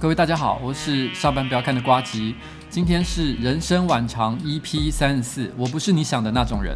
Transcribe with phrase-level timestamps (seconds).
[0.00, 2.34] 各位大家好，我是上班不要看的瓜吉，
[2.70, 6.74] 今天是人生晚长 EP 三十四，我不是你想的那种人。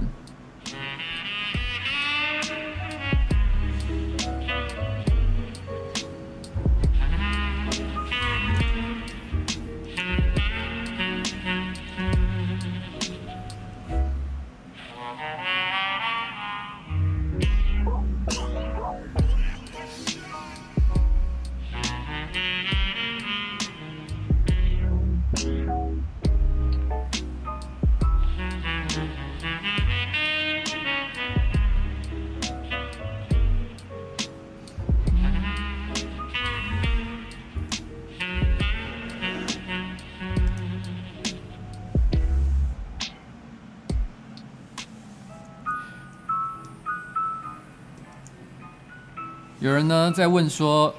[50.14, 50.94] 在问说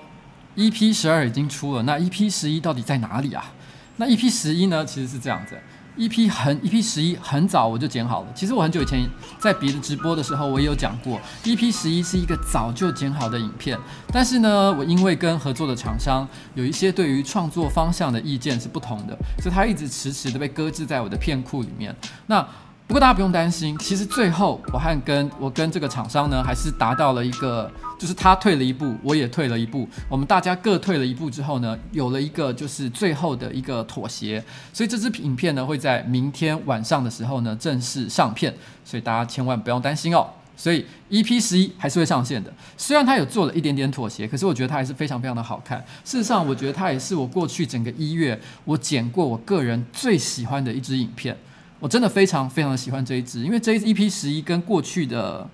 [0.58, 3.53] ，EP 十二已经出了，那 EP 十一到底在哪里啊？
[3.95, 5.57] 那 EP 十一呢，其实是这样子
[5.97, 8.27] ，EP 很 EP 十一很早我就剪好了。
[8.35, 9.07] 其实我很久以前
[9.39, 13.80] 在别的直播的时候，我也有讲过，EP 十一是一个早就剪好的影片。
[14.11, 21.95] 但是呢，我因为跟合作的厂商有一些对于创作方向的意见是不同的，所以它一直迟迟的被搁置在我的片库里面。
[22.28, 22.45] 那
[22.88, 34.41] 不过大家不用担心，其实最后我和跟我跟这个厂商呢，还是达到了一个，就是他退了一步，我也退了一步，我们大家各退了一步之后呢，有了一个就是最后的一个妥协，
[34.72, 38.53] 所以这支影片呢会在明天晚上的时候呢正式上片，
[38.85, 40.28] 所以大家千万不用担心哦。
[40.56, 45.84] 所以 EP 十一还是会上线的，虽然他有做了一点点妥协，可是我觉得他还是非常非常的好看。
[46.06, 51.35] 事实上，我觉得他也是我过去整个一月我剪过我个人最喜欢的一支影片。
[51.85, 55.47] 我真的非常非常的喜欢这一支，因为这一支 EP 十一跟过去的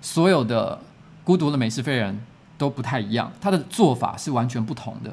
[0.00, 0.80] 所有的
[1.24, 2.24] 孤独的美式飞人
[2.56, 5.12] 都不太一样，它的做法是完全不同的。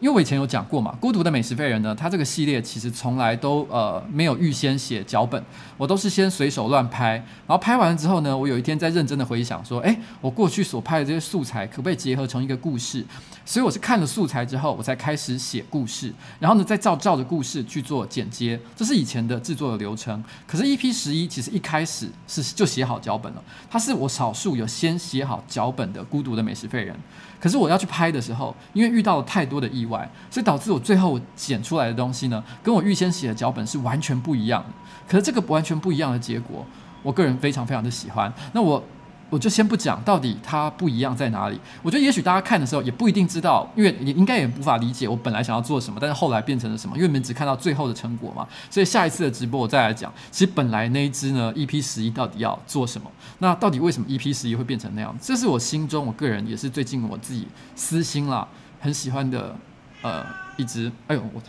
[0.00, 5.42] 因为我以前有讲过嘛，孤独的美食废人呢，他这个系列其实从来都呃没有预先写脚本，
[5.76, 7.16] 我都是先随手乱拍，
[7.46, 13.04] 然后拍完了之后呢，我有一天在认真的回想说，诶，我过去所拍的这些素材可不可以结合成一个故事？
[13.44, 20.22] 所以我是看了素材之后，我才开始写故事，然后呢再照照着故事去做剪接，这是以前的制作的流程。
[20.46, 26.96] 可是 EP 十一其实一开始是就写好脚本了，它是我少数有先写好脚本的孤独的美食废人。
[27.40, 34.68] 可是我要去拍的时候，因为遇到了太多的意外，所以导致我最后剪出来的东西呢，跟我预先写的脚本是完全不一样的。
[35.08, 36.64] 可是这个完全不一样的结果，
[37.02, 38.32] 我个人非常非常的喜欢。
[38.52, 38.82] 那我。
[39.30, 41.58] 我就先不讲到底它不一样在哪里。
[41.82, 46.96] 我觉得也许大家看的时候也不一定知道，因为你应该也无法理解我本来想要做什么，但是后来变成了什么。
[46.96, 50.12] 因为你们只看到最后的成果嘛，所以下一次的直播我再来讲。
[50.32, 53.10] 其实本来那一支呢，EP 十一到底要做什么？
[53.38, 55.16] 那到底为什么 EP 十一会变成那样？
[55.22, 58.46] 这是我心中我个人也是最近我自己私心啦，
[58.80, 59.54] 很喜欢的
[60.02, 60.26] 呃
[60.56, 60.90] 一支。
[61.06, 61.40] 哎呦我，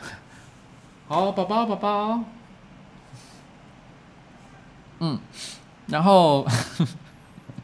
[1.08, 2.19] 好宝宝宝宝，
[5.00, 5.19] 嗯，
[5.88, 6.46] 然后。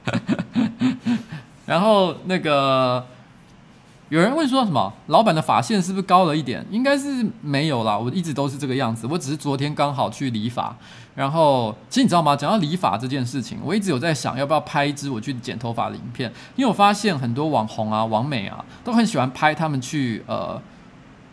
[1.65, 3.05] 然后那个
[4.09, 4.93] 有人问说什么？
[5.07, 6.65] 老板的发线是不是高了一点？
[6.71, 9.05] 应该是没有啦，我一直都是这个样子。
[9.11, 10.73] 我只是昨天刚好去理发。
[11.13, 12.35] 然后其实你知道吗？
[12.35, 20.61] 讲到理发这件事情，我一直有在想要不要拍一支我去剪头发的影片，因为我发现很多网红啊、网美啊都很喜欢拍他们去呃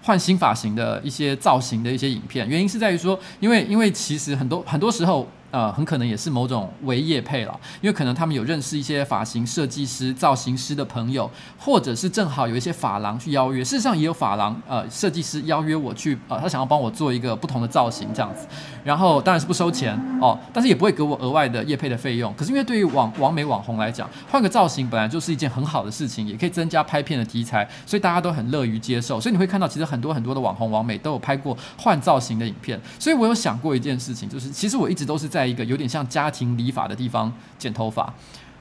[0.02, 2.48] 换新发型的一些造型的一些影片。
[2.48, 5.28] 原因是在于说，因为因为其实很多很多时候。
[5.54, 13.62] 呃，很可能也是某种微业配了，因为可能他们有认识一些发型设计师、造型师的朋友，或者是正好有一些发廊去邀约。
[13.62, 18.48] 事实上，也有发廊呃设计师邀约我去，呃，他想要帮我做一个不同的造型这样子。
[18.82, 22.34] 然后当然是不收钱哦，但是也不会给我额外的业配的费用。
[22.36, 29.20] 可是因为对于网网美网红来讲，换个造型本来就是一件很好的事情，也可以增加拍片的题材，所以大家都很乐于接受。
[29.20, 32.80] 所以你会看到，其实很多很多的网红网美都有拍过换造型的影片。
[32.98, 35.43] 所以我有想过一件事情，就是其实我一直都是在。
[35.44, 38.10] 在一个有点像家庭理发的地方剪头发，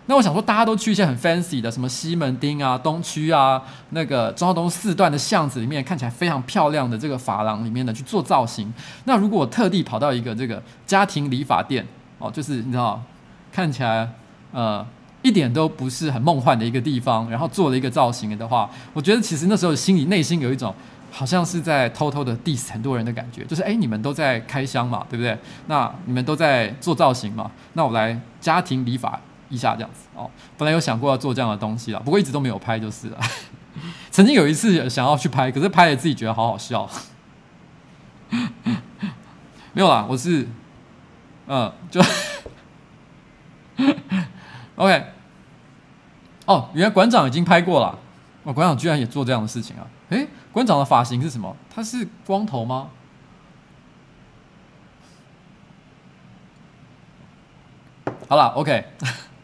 [0.07, 8.71] 那我想说，大家都去一些很 fancy 的，什么西门町啊、东区啊，那个中东四段的巷子里面，看起来非常漂亮的这个发廊里面呢去做造型。
[9.05, 11.87] 那如果我特地跑到一个这个家庭理发店，
[12.19, 13.01] 哦，就是你知道，
[13.49, 14.09] 看起来
[14.51, 14.85] 呃
[15.21, 20.75] 一点都不是很梦幻的一个地方，然后做了一个造型的话，我觉得其实那时候心里内心有一种。
[21.15, 25.37] 好像是在偷偷的 diss 很多人的感觉，就是哎，你们都在开箱嘛，对不对？
[25.67, 27.51] 那你们都在做造型嘛？
[27.73, 30.27] 那我来家庭理发一下这样子哦。
[30.57, 33.19] 本来有想过要做这样的东西了，不过一直都没有拍就是了。
[34.09, 36.89] 曾经有一次想要去拍，可是拍了自己觉得好好笑。
[39.73, 40.47] 没有啦，我是
[41.45, 42.01] 嗯，就
[44.77, 45.05] OK。
[46.47, 47.99] 哦，原来馆长已经拍过了。
[48.43, 49.87] 哦，馆长居然也做这样的事情啊！
[50.09, 51.53] 诶，馆长的发型是什么？
[51.73, 52.89] 他是光头吗？
[58.29, 58.85] 好了，OK。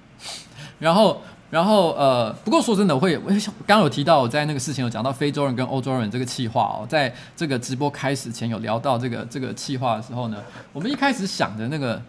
[0.80, 3.32] 然后，然后，呃，不过说真的，我会，我
[3.68, 10.42] 刚有提到，我在那个事情有讲到非洲人跟欧洲人这个气话哦，在这个直播开始前有聊到这个这个气话的时候呢，
[10.72, 12.02] 我们一开始想的那个。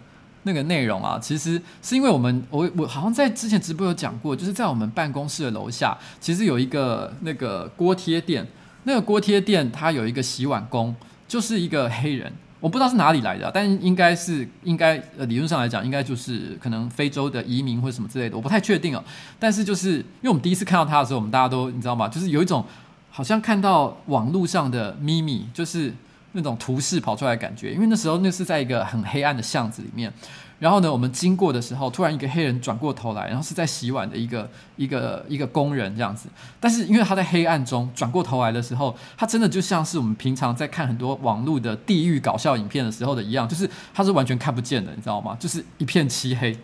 [0.42, 8.48] 那个内容啊，其实是因为我们我我好像在之前直播有讲过，就是在我们办公室的楼下，其实有一个那个锅贴店。
[8.84, 10.94] 那个锅贴店它有一个洗碗工，
[11.28, 19.04] 就是一个黑人，我不知道是哪里来的，但应该是应该呃理论上来讲，应该就是可能非洲的移民或者什么之类的，我不太确定哦。
[19.38, 22.08] 但是就是因为我们第一次看到他的时候，我们大家都你知道吗？
[22.08, 22.64] 就是有一种
[23.10, 25.92] 好像看到网络上的咪咪，就是。
[26.32, 30.12] 那种图示跑出来感觉，因为那时候那是在一个很黑暗的巷子里面，
[30.60, 36.28] 然后呢，我们经过的时候，突然一个黑人转过头来，然后是在洗碗的一个一个一个工人这样子，
[36.60, 45.34] 但是因为他在黑暗中转过头来的时候，他真的就像是我们平常在看很多网络的地狱搞笑影片的时候的一样，就是他是完全看不见的，你知道吗？
[45.40, 46.54] 就是一片漆黑，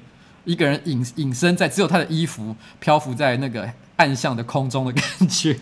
[0.44, 5.58] 一个人隐隐身在只有他的衣服漂浮在那个暗巷的空中的感觉。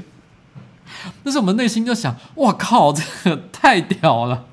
[1.23, 4.47] 但是我们内心就想：哇靠，这个太屌了！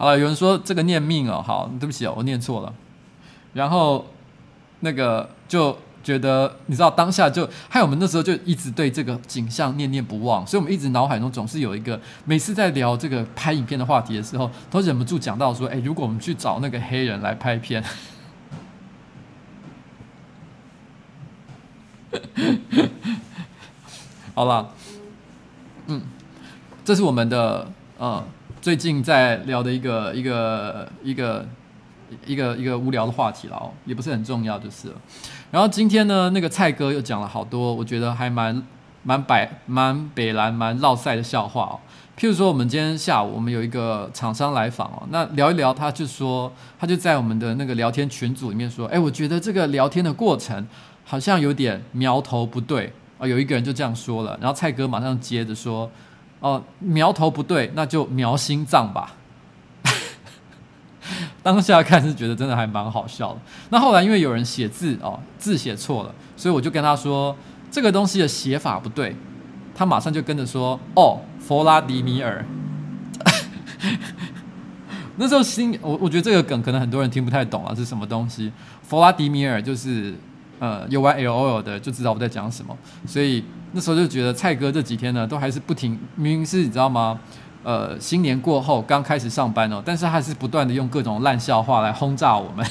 [0.00, 2.72] 好了，有人说这个念命哦，好，对不起哦，我念错了。
[3.52, 4.06] 然后
[4.80, 17.84] 那个就觉得，你知道当下就害我们那时候就一直对这个景象念念不忘，所以我们一直脑海中总是有一个，每次在聊这个拍影片的话题的时候，都忍不住讲到说：哎，如果我们去找那个黑人来拍片。
[24.34, 24.72] 好了，
[25.88, 26.00] 嗯，
[26.86, 28.24] 这是我们的呃
[28.60, 31.46] 最近在聊的一个一个一个
[32.26, 34.94] 一个一个无聊的话题了哦，也不是很重要就是了。
[35.50, 38.62] 然后今天呢，那个蔡哥又讲了好多，我觉得还蛮
[39.02, 41.80] 蛮百蛮北蓝蛮绕赛的笑话哦。
[42.18, 50.66] 譬如说，我们今天下午我们有一个厂商来访哦，那聊一聊，他就说他就在我们的那个聊天群组里面说，哎，我觉得这个聊天的过程
[51.02, 52.92] 好像有点苗头不对。
[53.16, 55.90] 哦，有一个人就这样说了，然后蔡哥马上接着说
[56.40, 59.14] ：“哦，苗头不对，那就苗心脏吧。
[61.42, 63.40] ”当下看是觉得真的还蛮好笑的。
[63.70, 67.36] 那后来因为有人写字哦，字写错了，所以我就跟他说
[67.70, 69.14] 这个东西的写法不对。
[69.74, 72.44] 他马上就跟着说：“哦，弗拉迪米尔。
[75.16, 78.52] ”那时候心我我觉得这个梗可能很多人听不太懂啊，是什么东西？
[78.82, 80.14] 弗拉迪米尔就是。
[80.60, 87.18] 呃，有玩 L O L 的就知道我在讲什么，所以那时候就觉得蔡哥这几天呢，都还是不停，明明是你知道吗？
[87.62, 92.66] 呃，新年过后刚开始上班哦，但是还是不断的用各种烂笑话来轰炸我们。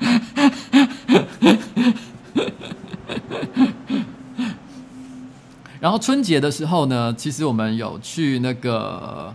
[5.80, 9.32] 然后春节的时候呢，其实我们有去那个。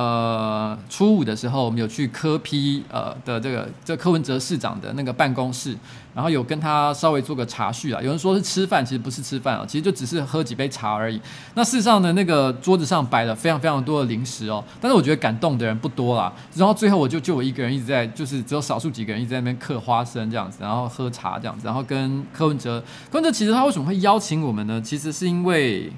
[0.00, 5.76] 呃，初五的时候，我们有去柯 P 呃的这个这柯文哲市长的那个办公室，
[6.14, 8.00] 然后有跟他稍微做个茶叙啊。
[8.00, 11.20] 有人说是吃饭，其实不是吃饭啊，其实就只是喝几杯茶而已。
[11.52, 16.32] 那事实上呢，那个桌子上摆了非常非常多的零食哦，但是我觉得感动的人不多啦。
[16.54, 24.80] 然后最后我就就我一个人一直在，就是只有少数几个人一直在那边嗑花生这样子，然后喝茶这样子，然后跟柯文哲，柯文哲其实他为什么会邀请我们呢？
[24.80, 25.92] 其实是因为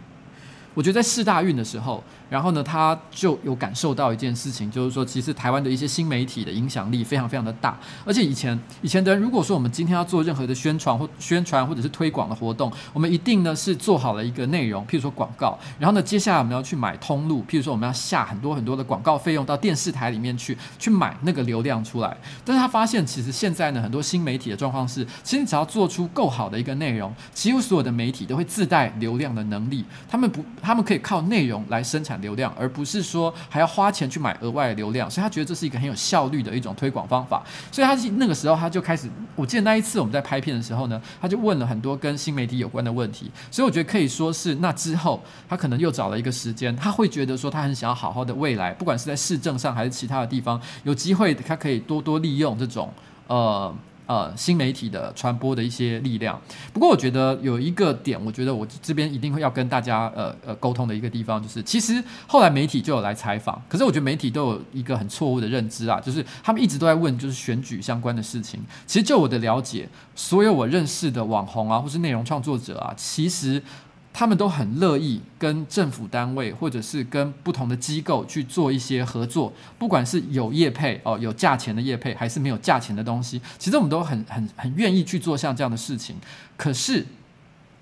[0.75, 2.03] 我觉得在世大运的时候。
[2.33, 7.79] 然后呢，他就有感受到一件事情，就是说，其实台湾的一些新媒体的影响力非常非常的大。
[8.07, 15.59] 而且以前以前的人，如果说我们今天要做任何的宣传或宣传或者是推广的活动，我们一定呢是做好了一个内容，譬如说广告。
[15.79, 22.17] 然后呢，接下来我们要去买通路，譬如说我们要下很多很多的广告费用到电视台里面去，去买那个流量出来。
[22.47, 29.85] 但是他发现，其实现在呢，很多新媒体的状况是，其实只要做出够好的一个内容，几乎所有的媒体都会自带流量的能力。
[30.09, 37.43] 他们不，他们可以靠内容来生产流量，而不是说还要花钱去买额外的流量，所以他觉得这是一个很有效率的一种推广方法。
[37.71, 43.31] 所以他那个时候他就开始，我记得那一次我们在拍片的时候呢，他就问了很多跟新媒体有关的问题。
[43.51, 52.93] 所以我觉得可以说是那之后，他可能又找了一个时间，他会觉得说他很想要好好的未来，不管是在市政上还是其他的地方，有机会他可以多多利用这种
[53.27, 53.75] 呃。
[54.07, 56.41] 呃，新媒体的传播的一些力量。
[56.73, 68.61] 不过，我觉得有一个点，我觉得我这边一定会要跟大家呃呃沟通的一个地方，就是其实后来媒体就有来采访，可是我觉得媒体都有一个很错误的认知啊，就是他们一直都在问就是选举相关的事情。
[68.87, 73.63] 其实就我的了解，所有我认识的网红啊，或是内容创作者啊，其实
[74.13, 86.17] 他们都很乐意跟政府单位或者是跟不同的机构去做一些合作，不管是有业配哦，有价钱的业配，还是没有价钱的东西，其实我们都很很很愿意去做像这样的事情。
[86.57, 87.07] 可是，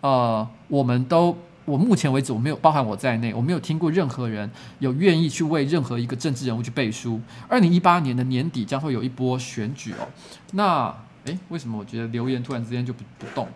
[0.00, 7.20] 呃，我们都我目前为止我没有包含我在内，我没有听过任何人有愿意去为任何一个政治人物去背书。
[7.48, 10.08] 二零一八年的年底将会有一波选举哦。
[10.52, 10.94] 那，
[11.24, 13.48] 诶，为什么我觉得留言突然之间就不不动？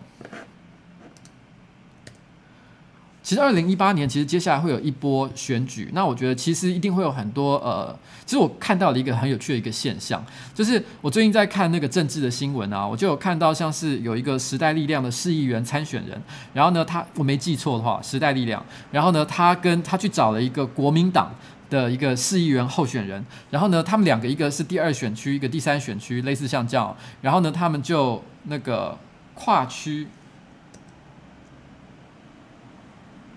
[3.25, 5.89] 其实二零一八年，其实接下来会有一波选举。
[5.93, 7.91] 那我觉得其实一定会有很多呃，
[8.23, 16.21] 其实我看到了一个很有趣的一个现象，就是我最近在看那个政治的新闻啊，我就有看到像是有一个时代力量的市议员参选人，
[16.53, 21.33] 然后呢，他我没记错的话，时代力量，然后呢，他跟他去找了一个国民党
[21.67, 28.95] 的一个市议员候选人，然后呢，他们两个一个是第二选区，一个第三选区，类似像这样，然后呢，他们就那个
[29.33, 30.07] 跨区。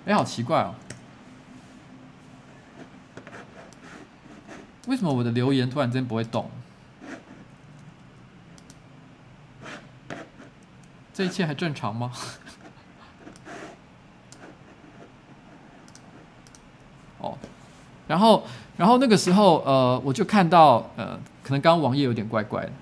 [0.09, 0.75] 哎，好奇怪哦！
[4.87, 6.51] 为什么我的留言突然间不会动？
[11.13, 12.11] 这一切还正常吗？
[17.21, 17.37] 哦，
[18.07, 18.47] 然后，
[18.79, 22.73] 然后那个时候，呃，我就看到，呃，可能刚刚网页有点怪怪的。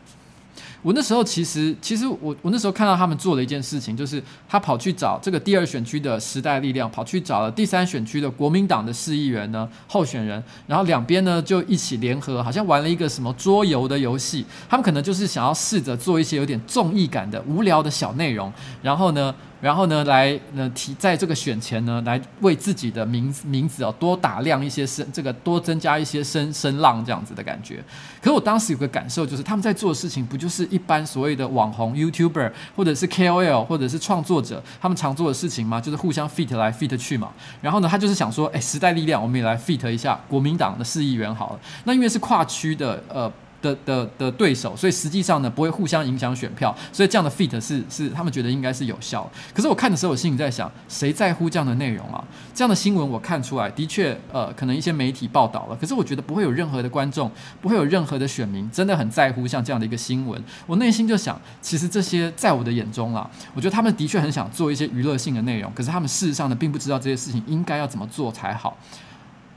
[0.86, 14.46] 我那时候其实，其实我我那时候看到他们做了一件事情，就是他跑去找这个第二选区的时代力量，跑去找了第三选区的国民党的市议员呢候选人，然后两边呢就一起联合，好像玩了一个什么桌游的游戏。
[14.68, 19.34] 他们可能就是想要试着做一些有点综艺感的无聊的小内容，然后呢。
[19.66, 27.82] 然后呢，来呢提在这个选前呢，来为自己的名名字哦多打亮一些声，这个多增加一些声声浪这样子的感觉。
[28.20, 35.80] 可是我当时有个感受，就是他们在做的事情，不就是一般所谓的网红 YouTuber 或者是 KOL 或者是创作者他们常做的事情吗？
[35.80, 37.32] 就是互相 fit 来 fit 去嘛。
[37.60, 41.60] 然后呢，他就是想说，哎，时代力量，我们也来 fit 一下国民党的市议员好了。
[41.82, 43.32] 那因为是跨区的，呃。
[43.66, 49.28] 的的的对手，所以实际上呢不会互相影响选票，所以这样的 fit 是是他们觉得应该是有效。
[49.52, 52.22] 可是我看的时候，我心里在想，谁在乎这样的内容啊？
[52.54, 57.30] 这样的新闻我看出来，的确，呃，可能一些媒体报道了，可是我觉得不会有任何的观众，
[57.60, 60.42] 不会有任何的选民真的很在乎像这样的一个新闻。
[60.66, 68.76] 我内心就想，其实这些在我的眼中啊，我觉得他们的确很想做一些娱乐性的内容，可是他们事实上呢，并不知道这些事情应该要怎么做才好。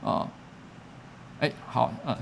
[0.02, 0.28] 啊、呃，
[1.40, 2.18] 哎，好，嗯、呃。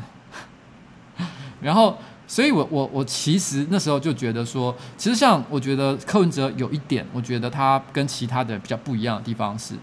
[1.60, 1.96] 然后，
[2.26, 9.74] 所以我我我其实那时候就觉得说，其实像我觉得柯文哲有一点，我觉得他跟其他的比较不一样的地方是。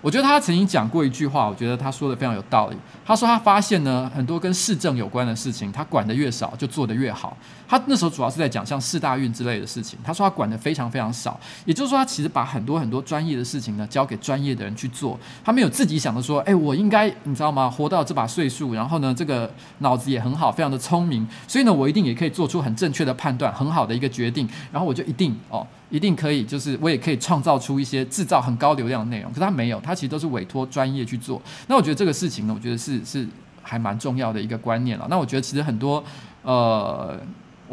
[0.00, 2.76] 我觉得他曾经讲过一句话，我觉得他说的非常有道理。
[3.04, 7.36] 他说他发现呢，很多跟市政有关的事情，他管的越少，就做的越好。
[7.72, 17.70] 他那时候主要是在讲像四大运之类的事情，他说他管得非常非常少，也就是说他其实把很多很多专业的事情呢交给专业的人去做，他没有自己想着说，哎，我应该你知道吗？
[17.70, 25.66] 活到这把岁数，然后呢，这个脑子也很好，非常的聪明，所以呢，我一定也可以做出很正确的判断，很好的一个决定，然后我就一定哦。
[25.88, 31.40] 一定可以，就是我也可以创造出一些制造很高流量的内容，可是他没有，他其实都是委托专业去做。
[31.66, 33.28] 那我觉得这个事情呢，我觉得是是
[33.62, 35.06] 还蛮重要的一个观念了。
[35.10, 36.02] 那我觉得其实很多
[36.42, 37.18] 呃。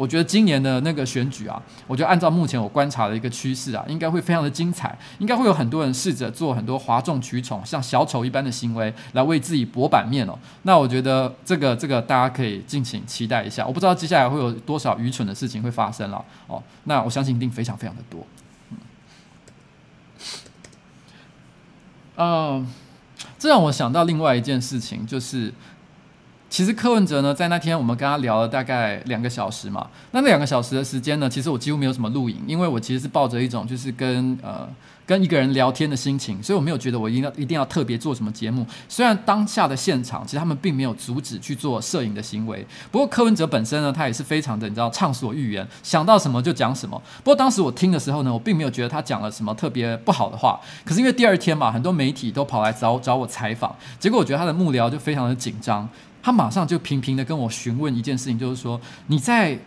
[0.00, 10.38] 我觉得今年的那个选举啊，我觉得按照目前我观察的一个趋势啊，应该会非常的精彩，应该会有很多人试着做很多哗众取宠、像小丑一般的行为来为自己博版面哦。
[10.62, 13.66] 那我觉得这个这个大家可以敬请期待一下。
[13.66, 16.62] 我不知道接下来会有多少愚蠢的事情会发生了哦。
[16.84, 18.26] 那我相信一定非常非常的多。
[22.16, 22.66] 嗯，
[23.38, 25.52] 这让我想到另外一件事情，就是。
[26.50, 29.86] 其实柯文哲呢，在那天我们跟他聊了大概两个小时嘛。
[30.10, 34.68] 那那两个小时的时间呢，其实我几乎没有什么录影，因为我其实是抱着一种就是跟呃
[35.06, 38.66] 跟一个人聊天的心情，所以我没有觉得我一定要一定要特别做什么节目。
[38.88, 42.66] 虽然当下的现场，其实他们并没有阻止去做摄影的行为。
[42.90, 47.00] 不过柯文哲本身呢，他也是非常的你知道畅所欲言，想到什么就讲什么。
[47.18, 50.60] 不过当时我听的时候呢，我并没有觉得他讲了什么特别不好的话。
[50.84, 55.88] 可是因为第二天嘛，很多媒体都跑来找找我采访，结果我觉得他的幕僚就非常的紧张。
[56.22, 59.58] 他马上就频频的跟我询问一件事情，就是说你在。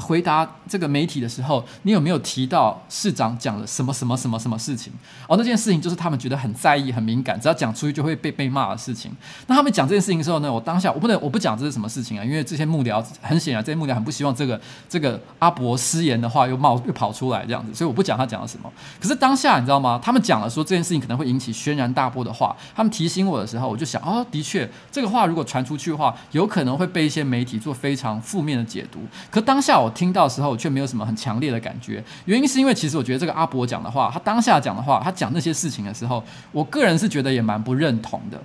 [0.00, 4.92] 回答这个媒体的时候，你有没有提到市长讲了什么什么什么什么事情？
[5.28, 9.10] 哦，那件事情就是他们觉得很在意、很敏感，只要讲出去就会被被骂的事情。
[9.46, 18.72] 那他们讲这件事情的时候呢，我当下我不能我不讲这是什么事情啊，因为这些幕僚很显然，这些幕僚很不希望这个这个阿伯失言的话又冒又跑出来这样子，所以我不讲他讲了什么。
[18.98, 20.00] 可是当下你知道吗？
[20.02, 29.00] 他们讲了说这件事情可能会引起轩然大波的话，他们提醒我的时候，我就想哦，的确这个话如果传出去的话，有可能会被一些媒体做非常负面的解读。
[29.30, 29.81] 可当下。
[29.82, 32.02] 我听到时候却没有什么很强烈的感觉。
[32.26, 36.22] 原因是因为其实我觉得这个阿伯讲的话，他当下讲的话，他讲那些事情的时候，
[36.52, 38.40] 我个人是觉得也蛮不认同的。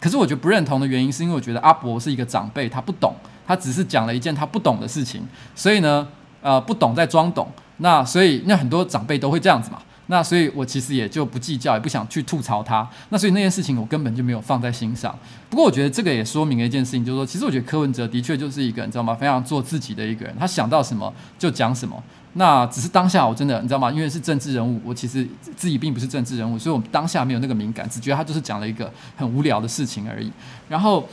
[0.00, 3.14] 可是我觉得不认同的原因是因为我觉得阿伯是一个长辈，他不懂，
[3.46, 5.22] 他只是讲了一件他不懂的事情，
[5.54, 6.06] 所以呢，
[6.40, 7.46] 呃，不懂在装懂。
[7.78, 9.78] 那所以那很多长辈都会这样子嘛。
[10.10, 12.86] 那所以，我其实也就不计较，也不想去吐槽他。
[13.10, 15.16] 那所以那件事情，我根本就没有放在心上。
[15.48, 19.14] 不过，我觉得这个也说明了一件事情，就是说，其实我觉得柯文哲的确就是一个，你知道吗？
[19.14, 20.34] 非常做自己的一个人。
[20.36, 22.02] 他想到什么就讲什么。
[22.32, 23.88] 那只是当下，我真的，你知道吗？
[23.92, 25.24] 因为是政治人物，我其实
[25.56, 30.32] 自己并不是政治人物，所以我当下没有那个敏感，只觉得他就是讲了一个很无聊的事情而已。
[30.68, 31.08] 然后，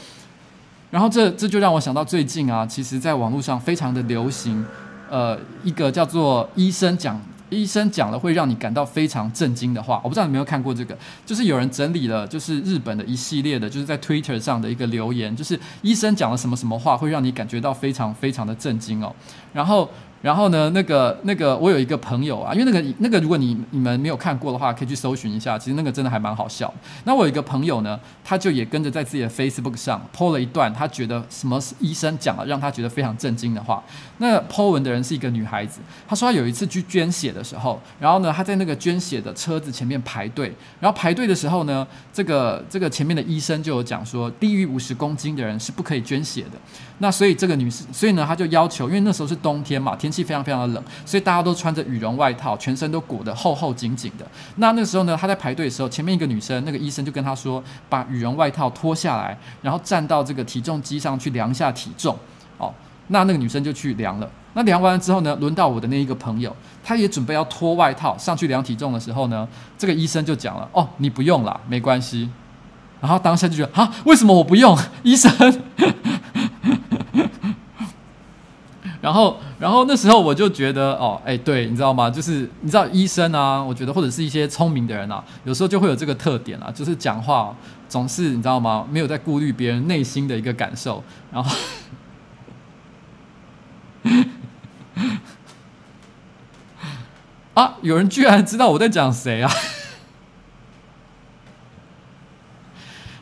[0.90, 4.66] 然后这这就让我想到最近啊，其实在网络上非常的流行，
[5.08, 7.22] 呃，一个叫做医生讲。
[7.50, 19.14] 医生讲了会让你感到非常震惊的话，我不知道你有没有看过这个，就是有人整理了，就是日本的一系列的，就是在 Twitter 上的一个留言，就是医生讲了什么什么话会让你感觉到非常非常的震惊哦，
[19.54, 19.90] 然后。
[20.22, 25.58] 然后呢，那个那个，我有一个朋友啊，因为那个那个，如果你你们没有看过的话，可以去搜寻一下。
[25.58, 26.74] 其实那个真的还蛮好笑。
[27.04, 33.84] 那我有一个朋友呢，他就也跟着在自己的 Facebook 上 po 了一段，他觉得什么医生讲了让他觉得非常震惊的话。
[34.18, 46.58] 那 po 文的人是一个女孩子，她说她有一次去捐血的时候，然后呢，她在那个捐血的车子前面排队，然后排队的时候呢，这个这个前面的医生就有讲说，低于五十公斤的人是不可以捐血的。
[47.00, 54.26] 那所以这个女士，所以呢，她就要求，因为那时候是冬天嘛，天天气非常非常的冷，所以大家都穿着羽绒外套，全身都裹得厚厚紧紧的。
[54.56, 62.18] 那那时候呢，他在排队的时候，前面一个女生，那个医生就跟他说，把羽绒外套脱下来，然后站到这个体重机上去量一下体重。
[62.58, 62.74] 哦，
[63.08, 64.32] 那那个女生就去量了。
[64.54, 69.46] 那量完了之后呢，轮到我的那一个朋友，他也准备要脱外套上去量体重的时候呢，
[69.78, 72.30] 这个医生就讲了，哦，你不用啦，没关系。
[73.02, 74.78] 然后当下就觉得，啊，为什么我不用？
[75.04, 75.30] 医生。
[79.08, 82.10] 然后，然后那时候我就觉得，哦，哎，对，你知道吗？
[82.10, 87.56] 就是你知道医生啊，我觉得或者是一些聪明的人啊，有时候就会有这个特点啊，就是讲话
[87.88, 88.86] 总是你知道吗？
[88.92, 91.02] 没有在顾虑别人内心的一个感受。
[91.32, 91.56] 然后，
[97.54, 99.50] 啊，有人居然知道我在讲谁啊？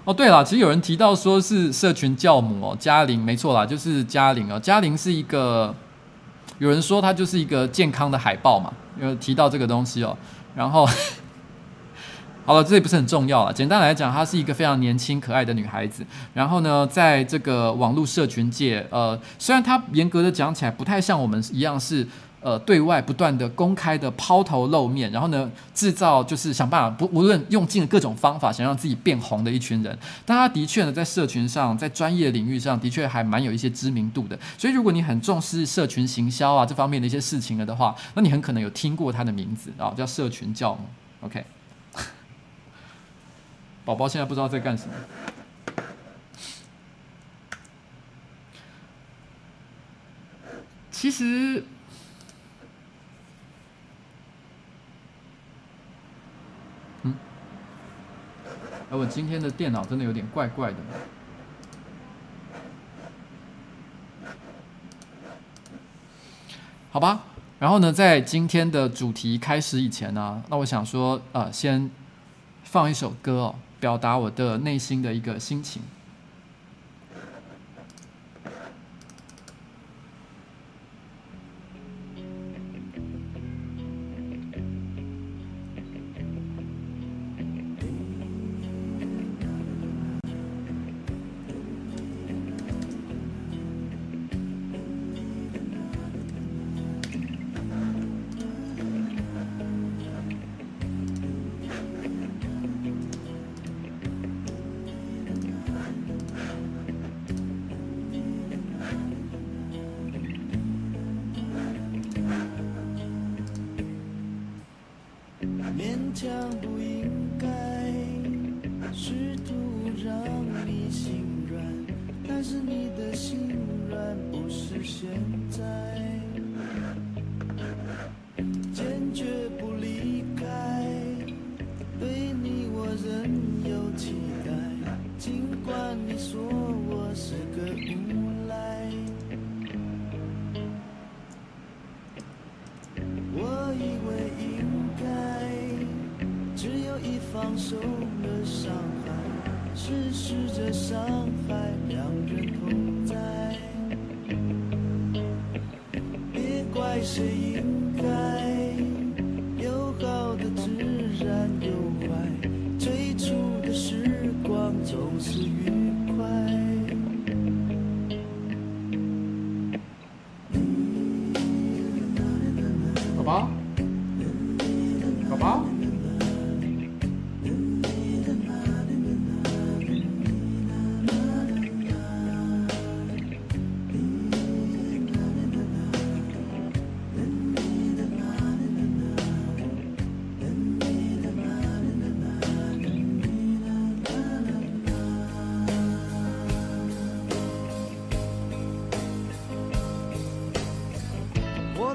[0.05, 4.59] 哦，对了，其实有人提到说是社群教母哦，嘉玲，没错啦，就是嘉玲哦。
[4.59, 5.73] 嘉玲是一个，
[6.59, 10.15] 有人说她就是一个健康的海报嘛，有提到这个东西哦。
[10.55, 10.87] 然后，
[12.45, 13.51] 好了，这也不是很重要了。
[13.51, 16.05] 简单来讲，她是一个非常年轻可爱的女孩子。
[16.35, 22.07] 然后呢，在这个网络社群界，呃，虽然她严格的讲起来不太像我们一样是。
[22.45, 29.97] 呃，对外不断的公开的抛头露面，然后呢，制造就是想办法不无论用尽各种方法，想让自己变红的一群人。
[30.27, 34.37] 但他的确呢，在社群上，在专业领域上的确还蛮有一些知名度的。
[34.59, 40.81] 所以，如果你很重视社群行销啊这方面的一些事情了的话，那你很可能有听过他的名字啊，叫社群教母。
[41.21, 41.43] OK，
[43.83, 44.93] 宝宝现在不知道在干什么。
[50.91, 51.63] 其实。
[58.91, 60.77] 而我今天的电脑真的有点怪怪的，
[66.91, 67.23] 好吧。
[67.57, 71.89] 然后呢，在今天的主题开始以前呢，那我想说，呃，先
[72.63, 75.81] 放一首歌哦，表达我的内心的一个心情。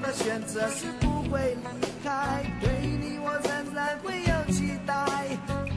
[0.02, 5.04] 我的选择是不会离开，对你我仍然会有期待。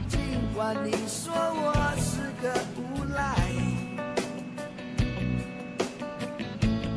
[0.08, 0.18] 尽
[0.54, 3.36] 管你说我是个无赖，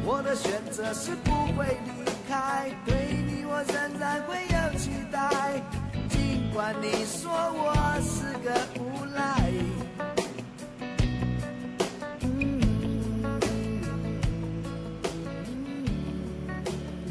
[0.06, 1.92] 我的选择是不会离
[2.30, 2.96] 开，对
[3.28, 5.62] 你我仍然会有期待。
[6.08, 9.52] 尽管你说我是个无赖。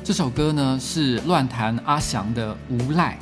[0.07, 3.19] 这首歌呢是乱弹阿翔的《无赖》。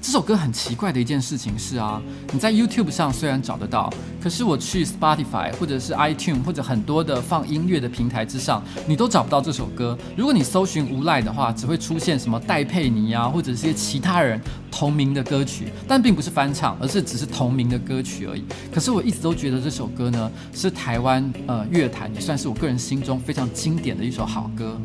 [0.00, 2.00] 这首歌很奇怪的一件事情是啊，
[2.32, 9.98] 你在 YouTube 上虽然找得到，可是我去 Spotify 或者是 iTunes 或者很多的放音乐的平台之上，你都找不到这首歌。
[10.16, 14.40] 如果你搜寻《无赖》的话，只会出现什么戴佩妮啊，或者是些其他人
[14.70, 18.44] 同名的歌曲，但并不是翻唱，而是只是同名的歌曲而已。
[18.72, 24.80] 可是我一直都觉得这首歌呢，是台湾呃乐坛也算是我个人心中非常经典的一首好歌。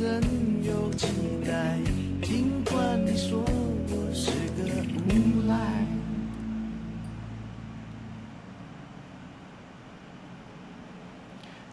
[0.00, 0.08] 怎
[0.62, 1.08] 有期
[1.44, 1.76] 待？
[2.22, 4.64] 尽管你说我是个
[5.10, 5.54] 无赖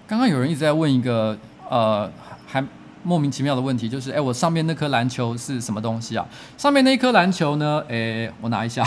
[0.05, 1.37] 刚刚有人一直在问一个
[1.69, 2.11] 呃，
[2.45, 2.61] 还
[3.01, 6.27] 莫名其妙的问题，就是哎，我上面那颗篮球是什么东西啊？
[6.57, 7.81] 上面那一颗篮球呢？
[7.87, 8.83] 哎，我拿一下。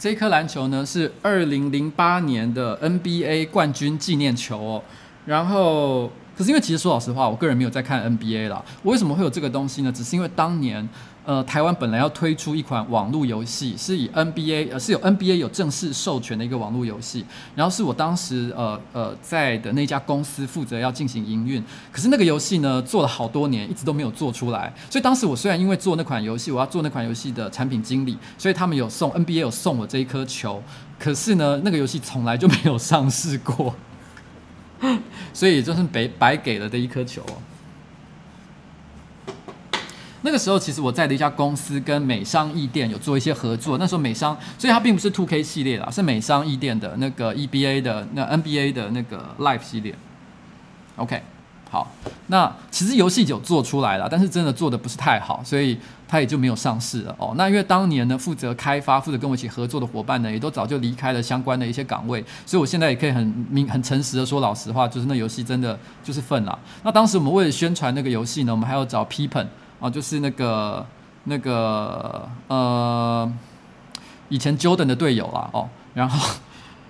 [0.00, 4.82] 这颗篮球呢，是二零零八年的 NBA 冠军纪念球哦，
[5.26, 6.10] 然后。
[6.38, 8.64] 可是因为其实说老实话，我个人没有在看 NBA 啦。
[8.82, 9.92] 我为什么会有这个东西呢？
[9.92, 10.88] 只是因为当年，
[11.24, 17.24] 呃，台湾本来要推出一款网络游戏，是以 NBA 呃是有 NBA 有正式授权的一个网络游戏。
[17.54, 21.62] 然后是我当时呃呃在的那家公司负责要进行营运。
[21.92, 24.72] 可是那个游戏呢，做了好多年，一直都没有做出来。
[24.88, 30.62] 所以当时我虽然因为做那款游戏，我要做那款游戏的产品经理，所以他们有送 NBA 有送我这一颗球。
[30.98, 33.74] 可是呢，那个游戏从来就没有上市过。
[35.34, 37.34] 所以就是白白给了的一颗球哦。
[40.22, 43.78] 那个时候，其实我在的一家公司跟美商易电有做一些合作。
[43.78, 49.94] 那时候美商，所以它并不是 2K 系列啦，是美商易电的那个 EBA 的那 NBA 的那个 Live 系列。
[50.96, 51.22] OK。
[51.72, 51.88] 好，
[52.26, 55.78] 那其实游戏有做出来了，但是真的做的不是太好，所以
[56.08, 57.32] 它也就没有上市了哦。
[57.36, 66.58] 那因为当年呢，负责开发、负责跟我一起合作的伙伴呢，也都早就离开了相关的一些岗位，所以我现在也可以很明、很诚实的说，老实话，就是那游戏真的就是粪了。
[66.82, 69.46] 那当时我们为了宣传那个游戏呢，我们还要找 Pippen
[69.80, 70.86] 啊，就是那个
[71.24, 73.32] 那个呃，
[74.28, 76.36] 以前 Jordan 的队友啦哦，然后。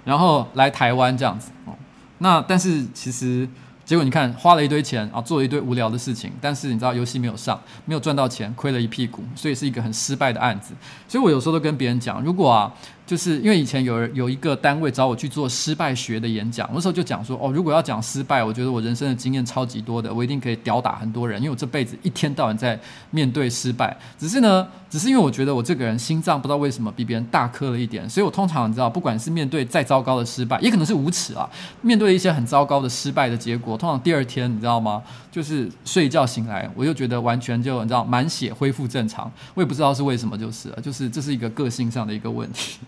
[0.02, 1.74] 然后来台湾这样子哦。
[2.18, 3.46] 那但是其实。
[3.84, 10.72] 结果你看，花了一堆钱啊，做了一堆无聊的事情，但是你知道游戏没有上，没有赚到钱，亏了一屁股，所以是一个很失败的案子。
[11.08, 12.72] 所以我有时候都跟别人讲，如果啊。
[13.10, 22.78] 就是因为以前有人有一个单位找我去做失败学的演讲，我那时候就讲说哦，如果要讲失败，我觉得我人生的经验超级多的，我一定可以吊打很多人，因为我这辈子一天到晚在
[23.10, 23.98] 面对失败。
[24.16, 31.50] 只是呢，只是因为我觉得我这个人心脏不知道为什么比别人大颗了一点，所以我通常你知道，不管是面对再糟糕的失败，也可能是无耻啊，
[31.82, 35.02] 面对一些很糟糕的失败的结果，通常第二天你知道吗？
[35.32, 42.78] 就是睡一觉醒来，我就觉得完全就你知道满血恢复正常，我也不知道是为什么，就是，就是这是一个个性上的一个问题。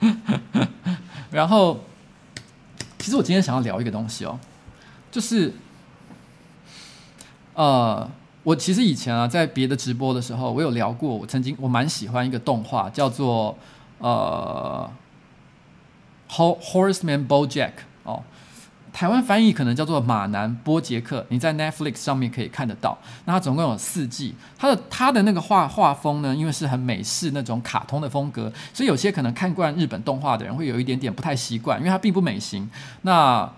[1.30, 1.80] 然后，
[2.98, 4.38] 其实我今天想要聊一个东西哦，
[5.10, 5.52] 就是，
[7.54, 8.10] 呃，
[8.42, 13.56] 我其实以前啊，在别的直播的时候，我有聊过，我曾经我蛮喜欢一个动画，叫做
[13.98, 14.90] 呃
[16.28, 17.72] ，Horseman BoJack
[18.04, 18.22] 哦。
[18.92, 22.98] 台湾翻译可能叫做马南波杰克，你在 Netflix 上面可以看得到。
[23.24, 32.68] 那它总共有四季，它的它的那个画画风呢，因为是很美式那种卡通的风格，所以有些可能看惯日本动画的人会有一点点不太习惯，因为它并不美型。
[33.02, 33.50] 那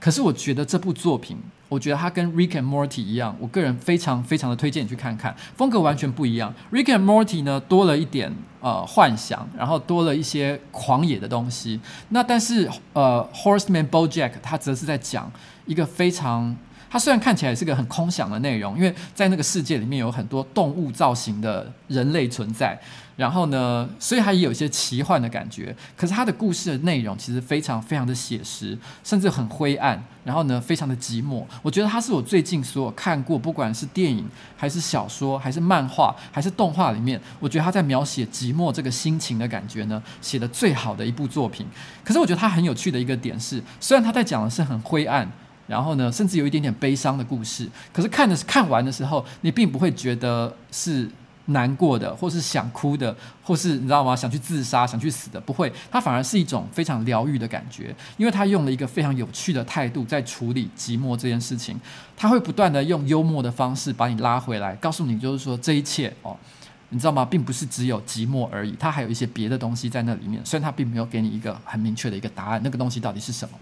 [0.00, 1.38] 可是我觉得这部作品。
[1.72, 6.54] 我觉得它跟 Rick and Morty 一样，我个人非常非常的推荐你去看看，风格完全不一样。
[6.70, 8.30] Rick and Morty 呢，多了一点
[8.60, 11.80] 呃幻想，然后多了一些狂野的东西。
[12.10, 15.32] 那但是呃 Horseman BoJack 他则是在讲
[15.64, 16.54] 一个非常。
[16.90, 22.78] 它虽然看起来是个很空想的内容，因为在那个世界里面有很多动物造型的人类存在，
[23.16, 25.74] 然后呢，所以它也有一些奇幻的感觉。
[25.96, 31.44] 可是它的故事的内容其实非常非常的写实，甚至很灰暗，然后呢，非常的寂寞。
[31.62, 41.66] 我觉得它是我最近所有看过，不管是电影还是小说，还是漫画，还是动画里面，我觉得他在描写寂寞这个心情的感觉呢， 写的最好的一部作品。
[42.02, 45.30] 可是我觉得它很有趣的一个点是，虽然他在讲的是很灰暗。
[45.68, 47.66] 然后呢，甚至有一点点悲伤的故事。
[47.92, 51.08] 可是看的是看完的时候，你并不会觉得是
[51.46, 54.14] 难过的，或是想哭的，或是你知道吗？
[54.14, 55.72] 想去自杀、想去死的，不会。
[55.90, 61.78] 它反而是一种非常疗愈的感觉，因为他用了一个非常有趣的态度在处理寂寞这件事情。
[62.16, 66.36] 他会不断的用幽默的方式把你拉回来，告诉你就是说这一切哦，
[66.90, 67.24] 你知道吗？
[67.24, 70.40] 并不是只有寂寞而已，它还有一些别的东西在那里面。
[70.44, 73.58] 虽然他并没有给你一个很明确的一个答案，那个东西到底是什么？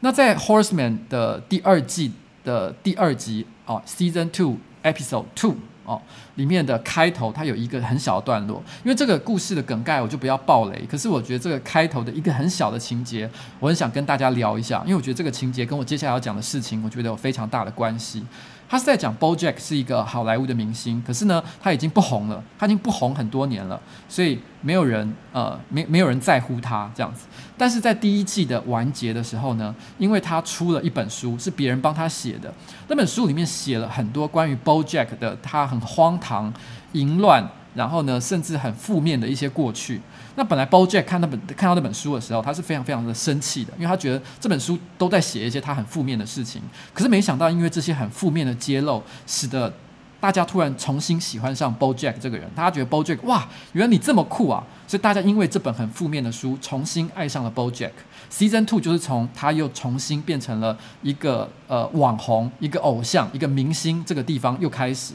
[0.00, 6.00] 那在《Horseman》的第二季的第二集哦，Season Two Episode Two 哦，
[6.36, 8.62] 里面的开头，它有一个很小的段落。
[8.84, 10.86] 因为这个故事的梗概，我就不要爆雷。
[10.90, 18.24] 可是我觉得这个开头的一个很小的情节，我很想跟大家聊一下，因为我觉得这个情节跟我接下来要讲的事情，我觉得有非常大的关系。
[18.68, 27.26] 他是在讲 BoJack 是一个好莱坞的明星，可是呢，他已经不红了，他已经不红很多年了，所以没有人呃，没没有人在乎他这样子。
[27.58, 32.50] 但是在第一季的完结的时候呢，因为他出了一本书，是别人帮他写的，
[32.88, 36.50] 那本书里面写了很多关于 BoJack 的，他很荒唐、
[36.92, 40.00] 淫乱，然后呢，甚至很负面的一些过去。
[40.36, 46.62] 那本来 BoJack 看那本看到那本书的时候，他是非常非常的生气的，因为他觉得这本书都在写一些他很负面的事情。
[46.94, 49.70] 可是没想到，因为这些很负面的揭露，使得
[50.18, 52.48] 大家突然重新喜欢上 BoJack 这个人。
[52.54, 54.64] 大家觉得 BoJack 哇，原来你这么酷啊！
[54.86, 57.90] 所以大家因为这本很负面的书，重新爱上了 BoJack。
[58.30, 65.12] Season Two 就是从他又重新变成了一个呃网红、一个偶像、一个明星这个地方又开始。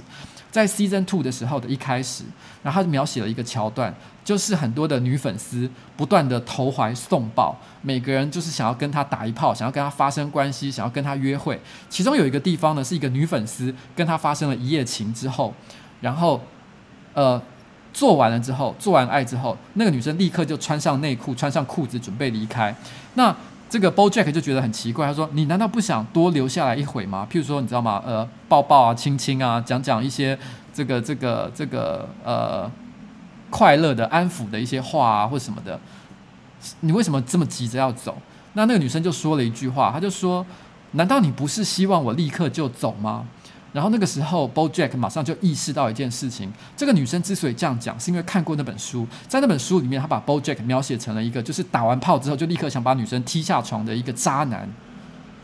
[0.52, 2.24] 在 Season Two 的时候的一开始，
[2.64, 3.94] 然后他描写了一个桥段。
[4.28, 11.58] 就是很多的女粉丝不断的投怀送抱，每个人就是想要跟他打一炮，想要跟他发生关系，想要跟他约会。
[11.88, 15.54] 其中有一个地方呢，是一个女粉丝跟他发生了一夜情之后，
[16.02, 16.42] 然后
[17.14, 17.42] 呃
[17.94, 22.76] 做完了之后，做完爱之后，那个女生立刻就穿上内裤，穿上裤子准备离开。
[23.14, 23.34] 那
[23.70, 27.28] 这个 BoJack 就觉得很奇怪，他说：“你难道不想多留下来一会吗？
[27.32, 28.02] 譬如说，你知道吗？
[28.06, 30.38] 呃，抱抱啊，亲亲啊，讲讲一些
[30.74, 32.70] 这个这个这个呃。”
[33.50, 35.80] 快乐的安抚的一些话啊，或什么的，
[36.82, 38.18] 你为什么这么急着要走？
[38.56, 40.46] 那那个女生就说了一句话，她就说
[40.92, 43.26] ：“难道你不是希望我立刻就走吗？”
[43.74, 54.68] 然后那个时候，BoJack 马上就意识到一件事情：这个女生之所以这样讲，是因为看过那本书，在那本书里面，他把 BoJack 描写成了一个就是打完炮之后就立刻想把女生踢下床的一个渣男。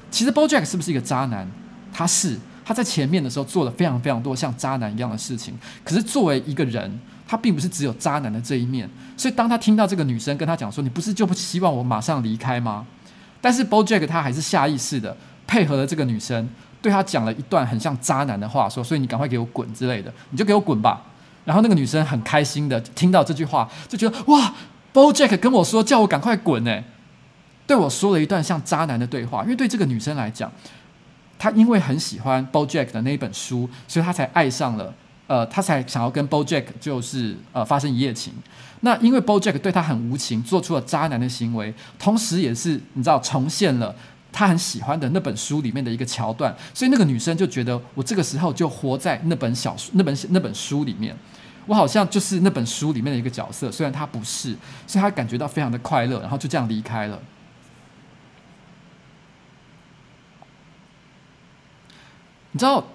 [0.10, 1.48] 其实 BoJack 是不是一个渣男？
[1.92, 5.54] 他是，他在前面的时候做了非常非常多像渣男一样的事情。
[5.84, 12.86] 可是作为一个人，他并不是只有渣男的这一面，所以当他听到这个女生跟他讲说：“你不是就不希望我马上离开吗？”
[13.42, 16.48] 但是 BoJack 他还是下意识的配合了这个女生，
[16.84, 21.02] 对他讲了一段很像渣男的话，说：“所以你赶快给我滚之类的，你就给我滚吧。”
[21.46, 24.54] 然后那个女生很开心的听到这句话，就觉得哇
[24.94, 26.84] ，BoJack 跟我说叫我赶快滚呢。
[27.66, 29.44] 对我说了一段像渣男的对话。
[29.44, 30.52] 因为对这个女生来讲，
[31.40, 34.94] 她因为很喜欢 BoJack 的那一本书，所以她才爱上了，
[35.28, 38.34] 呃，她才想要跟 BoJack 就是呃发生一夜情。
[38.82, 43.96] 那因为 BoJack 对她很无情，做出了渣男的行为，同时也是你知道重现了
[44.34, 51.16] 他很喜欢的那本书里面的一个桥段，所以那个女生就觉得我这个时候就活在那本小说、那本那本书里面。
[51.66, 54.54] 我好像就是那本书里面的一个角色，虽然他不是，
[54.86, 57.18] 所以他感觉到非常的快乐，然后就这样离开了。
[62.52, 62.86] 你知道，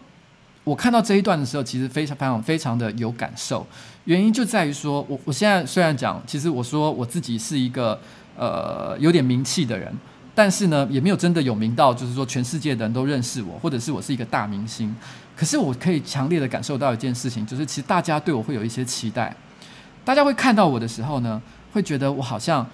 [0.65, 3.67] 我看到这一段的时候，其实非常非常非常的有感受。
[4.05, 7.99] 原因就在于说，我我现在虽然讲，其实我说我自己是一个
[8.37, 9.91] 呃有点名气的人，
[10.39, 14.95] 但是呢，也没有真的有名到，就是说全世界的人都认识我，或者是我是一个大明星。
[15.37, 19.35] 可是我可以强烈的感受到一件事情，就是其实大家对我会有一些期待，
[20.05, 22.65] 大家会看到我的时候呢，会觉得我好像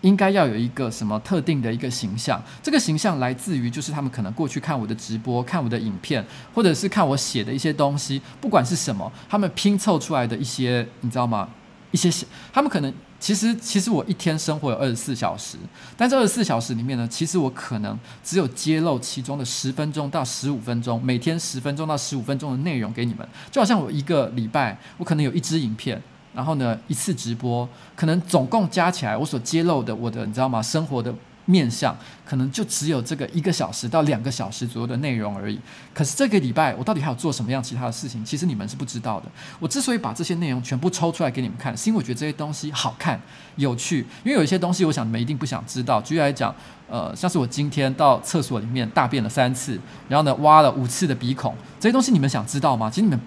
[0.00, 2.42] 应该要有一个什么特定的一个形象。
[2.62, 11.46] 这个形象来自于就是他们可能过去看我的直播、看我的影片，或者是看我写的一些东西，不管是什么，他们拼凑出来的一些，你知道吗？
[11.90, 12.92] 一些小他们可能。
[13.18, 15.58] 其实，其实我一天生活有二十四小时，
[15.94, 23.28] 但这二十四小时里面呢，其实我可能只有揭露其中的十分钟到十五分钟，每天十分钟到十五分钟的内容给你们。
[23.50, 26.02] 就好像我一个礼拜，我可能有一支影片，
[26.34, 30.62] 然后呢，一次直播，可能总共加起来，我所揭露的我的，你知道吗？
[30.62, 31.14] 生活的。
[31.50, 35.58] 面向可能就只有这个一个小时到两个小时左右的内容而已。
[35.92, 38.24] 可是这个礼拜我到底还有做什么样其他的事情？
[38.24, 39.26] 其实你们是不知道的。
[39.58, 43.20] 我之所以把这些内容全部抽出来给你们看，是因为我觉得这些东西好看、
[43.56, 44.06] 有趣。
[44.24, 46.00] 因为有一些东西，我想你们一定不想知道。
[46.00, 46.54] 举例来讲，
[46.88, 52.88] 呃，像是我今天到厕所里面大便了三次，然后呢挖了五次的鼻孔，这些东西你们想知道吗？
[52.88, 53.20] 其实你们，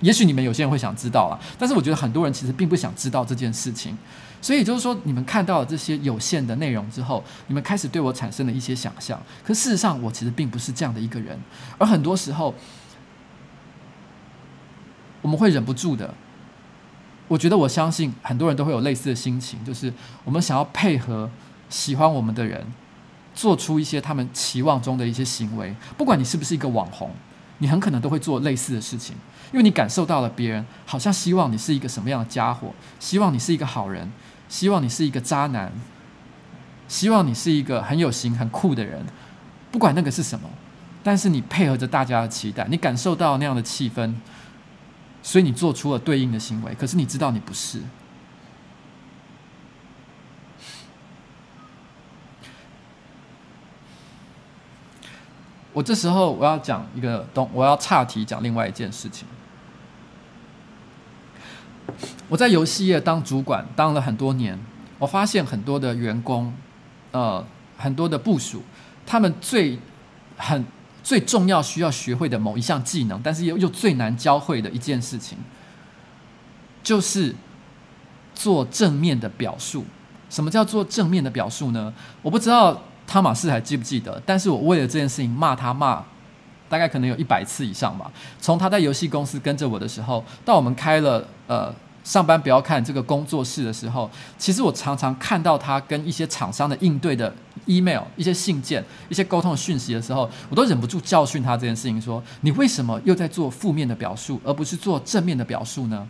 [0.00, 3.96] 也许你们有些人会想知道啊，但是我觉得很多人其实并不想知道这件事情。
[4.42, 9.20] 所以就是说，你们看到了这些有限的内容之后，你们开始对我产生了一些想象。
[9.44, 11.38] 可事实上，我其实并不是这样的一个人。
[11.76, 12.54] 而很多时候，
[15.20, 16.14] 我们会忍不住的。
[17.28, 19.92] 我觉得，我相信很多人都会有类似的心情，就是
[20.24, 21.30] 我们想要配合
[21.68, 22.66] 喜欢我们的人，
[23.34, 25.76] 做出一些他们期望中的一些行为。
[25.98, 27.10] 不管你是不是一个网红，
[27.58, 29.14] 你很可能都会做类似的事情，
[29.52, 34.10] 因为你感受到了别人好像希望你是一个什么样的家伙，希望你是一个好人。
[34.50, 35.72] 希望你是一个渣男，
[36.88, 39.06] 希望你是一个很有型、很酷的人，
[39.70, 40.50] 不管那个是什么，
[41.04, 44.12] 但是你配合着大家的期待，你感受到那样的气氛，
[45.22, 46.74] 所以你做出了对应的行为。
[46.74, 47.80] 可是你知道你不是。
[55.72, 59.28] 我这时候我要讲一个东，我要岔题讲另外一件事情。
[62.30, 64.56] 我在游戏业当主管当了很多年，
[65.00, 66.54] 我发现很多的员工，
[67.10, 67.44] 呃，
[67.76, 68.62] 很多的部署，
[69.04, 69.76] 他们最
[70.36, 70.64] 很
[71.02, 75.36] 最重要需要学会的某一项技能，但是又又最难教会的一件事情，
[76.84, 77.34] 就是
[78.32, 79.84] 做正面的表述。
[80.28, 81.92] 什么叫做正面的表述呢？
[82.22, 86.04] 我不知道汤马士还记不记得，但是我为了这件事情骂他骂，
[86.68, 88.08] 大概可能有一百次以上吧。
[88.40, 91.74] 从他在游戏公司跟着我的时候，到我们开了呃。
[92.02, 97.32] 上班不要看这个工作室的时候，其实我常常看到他跟一些厂商的应对的
[97.66, 106.08] email、一些信件、一些沟通的讯息的时候，我都忍不住教训他这件事情：说你为什么又在做负面的表述，而不是做正面的表述呢？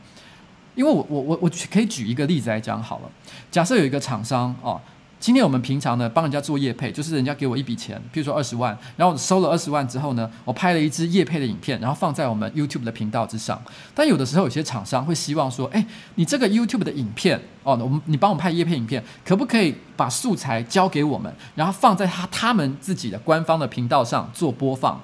[0.74, 3.10] 因为我我我我可以举一个例子来讲好了。
[3.50, 4.80] 假设有一个厂商哦。
[5.20, 13.60] 今天我们平常呢帮人家做业配，就是人家给我一笔钱，譬如说二十万，然后我收了二十万之后呢，我拍了一支业配的影片，然后放在我们 YouTube 的频道之上。
[13.94, 24.98] 但有的时候有些厂商会希望说，哎，你这个 YouTube 的影片哦，我们你帮我拍业配影片，可不可以把素材交给我们，然后放在他他们自己的官方的频道上做播放？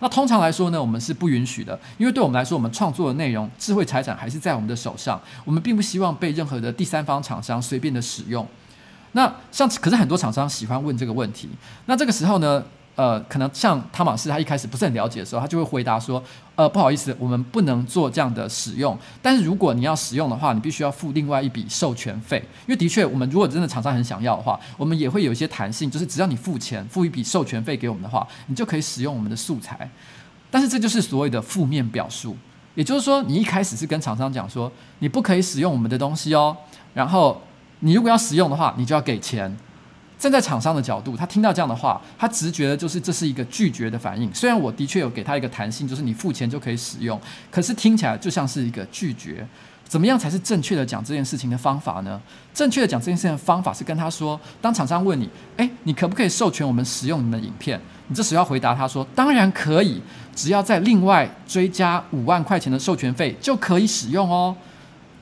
[0.00, 8.46] 那通常来说呢，我们是不允许的，因为对我们来说，我们创作的内容智慧财产还是在我们的手上，我们并不希望被任何的第三方厂商随便的使用。
[9.12, 11.48] 那像可是很多厂商喜欢问这个问题，
[11.86, 12.62] 那这个时候呢，
[12.94, 16.22] 呃，可能像汤马士他一开始不是很了解的时候，他就会回答说，
[16.56, 18.98] 呃，不好意思，我们不能做这样的使用。
[19.20, 29.90] 但是如果你要使用的话，你必须要付另外一笔授权费，因为的确，我们如果真的厂商很想要的话，我们也会有一些弹性，就是只要你付钱，付一笔授权费给我们的话，你就可以使用我们的素材。
[30.50, 32.36] 但是这就是所谓的负面表述，
[32.74, 36.56] 也就是说，你一开始是跟厂商讲说，你不可以使用我们的东西哦，
[36.94, 37.40] 然后。
[37.84, 39.54] 你如果要使用的话，你就要给钱。
[40.18, 44.32] 站在厂商的角度，他听到这样的话，他直觉的就是这是一个拒绝的反应。
[44.32, 47.20] 虽然我的确有给他一个弹性，就是你付钱就可以使用，
[47.50, 49.44] 可是听起来就像是一个拒绝。
[49.84, 52.18] 怎么样才是正确的讲这件事情的方法呢？
[52.54, 57.78] 正确的讲这件事情的方法是跟他说：当厂商问你，诶，你可不可以授权我们使用你们的影片？
[58.06, 60.00] 你这时候要回答他说：当然可以，
[60.36, 64.56] 只要再另外追加五万块钱的授权费就可以使用哦。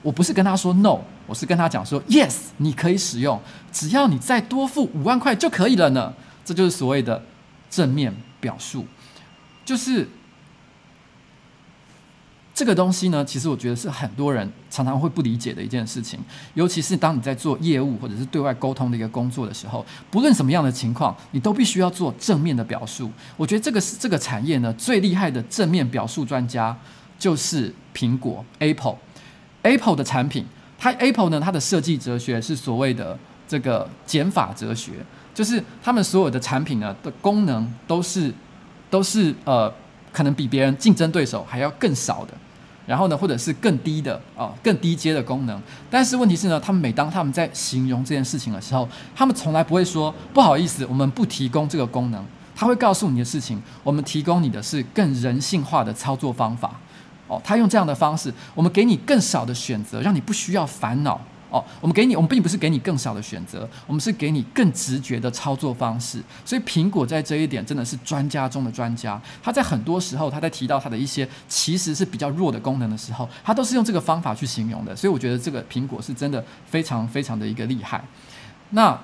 [0.02, 3.40] 我不是跟他说 no，我是跟他讲说 yes，你可以使用，
[3.72, 6.12] 只要你再多付五万块就可以了呢。
[6.44, 7.22] 这就是所谓的
[7.68, 8.86] 正面表述，
[9.64, 10.08] 就是。
[12.52, 16.20] 这个东西呢，其实我觉得是很多人常常会不理解的一件事情，
[16.52, 23.10] 尤其是当你在做业务或者是对外沟通的一个工作的时候，不论什么样的情况，你都必须要做正面的表述。
[23.38, 26.76] 我觉得这个是这个产业呢最厉害的正面表述专家，
[27.18, 28.98] 就是苹果 Apple。
[29.62, 30.44] Apple 的产品，
[30.78, 34.92] 它 Apple 呢，它的设计哲学是所谓的这个减法哲学，
[35.34, 38.32] 就是他们所有的产品呢的功能都是
[38.88, 39.72] 都是呃，
[40.12, 42.34] 可能比别人竞争对手还要更少的。
[42.86, 45.62] 然后呢，或者是更低的啊、更低阶的功能。
[45.88, 52.24] 但是问题是呢，他们每当他们在形容这件事情的时候，他们从来不会说不好意思，我们不提供这个功能。
[52.56, 56.80] 他会告诉你的事情，我们提供你的是更人性化的操作方法。
[57.30, 61.20] 哦，他用这样的方式，我们给你更少的选择，让你不需要烦恼。
[61.48, 66.22] 哦，我们给你，我们并不是给你更少的选择，我们是给你更直觉的操作方式。
[66.44, 69.20] 所以苹果在这一点真的是专家中的专家。
[69.42, 74.94] 他在很多时候，他在提到他的一些其实是比较弱的功能的时候，他都是用这个方法去形容的。
[74.94, 78.04] 所以我觉得这个苹果是真的非常非常的一个厉害。
[78.70, 78.96] 那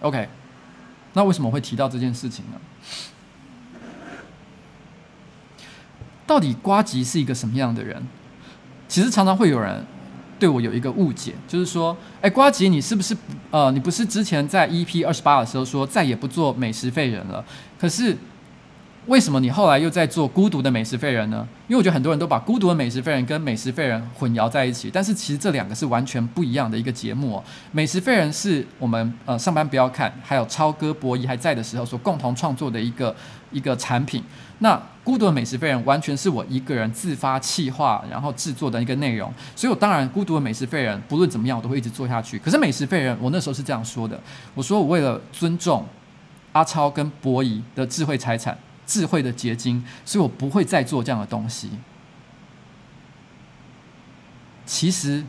[0.00, 0.28] OK，
[1.14, 2.60] 那为什么会提到这件事情呢？
[6.26, 8.02] 到底瓜吉是一个什么样的人？
[8.88, 9.84] 其实常常会有人。
[10.36, 13.16] 对我有一个误解，就是说，哎，瓜吉，你是不是
[13.52, 17.42] 呃，你不是之前在 EP 二十八的时候说再也不做美食废人了？
[17.78, 18.14] 可是
[19.06, 21.46] 为什么你后来又在做孤独的美食废人呢？
[21.68, 27.44] 因为我觉得很多人都把孤独的美食废人跟美食废人混淆在一起，但是其实这两个是完全不一样的一个节目哦。
[27.70, 33.14] 美食废人是我们呃上班不要看，还有超哥博弈还在的时候所共同创作的一个
[33.52, 34.22] 一个产品。
[34.58, 42.38] 那孤独的美食废人完全是我一个人自发企划，然后制作的一个内容，所以我当然孤独的美食废人不论怎么样我都会一直做下去。
[42.38, 44.18] 可是美食废人，我那时候是这样说的，
[44.54, 45.86] 我说我为了尊重
[46.52, 51.70] 阿超跟博弈的智慧财产、智慧的结晶，所以我不会再做这样的东西。
[54.64, 55.22] 其实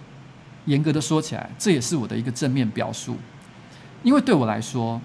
[0.64, 3.18] 严格的说起来，这也是我的一个正面表述，
[4.04, 5.02] 因为对我来说。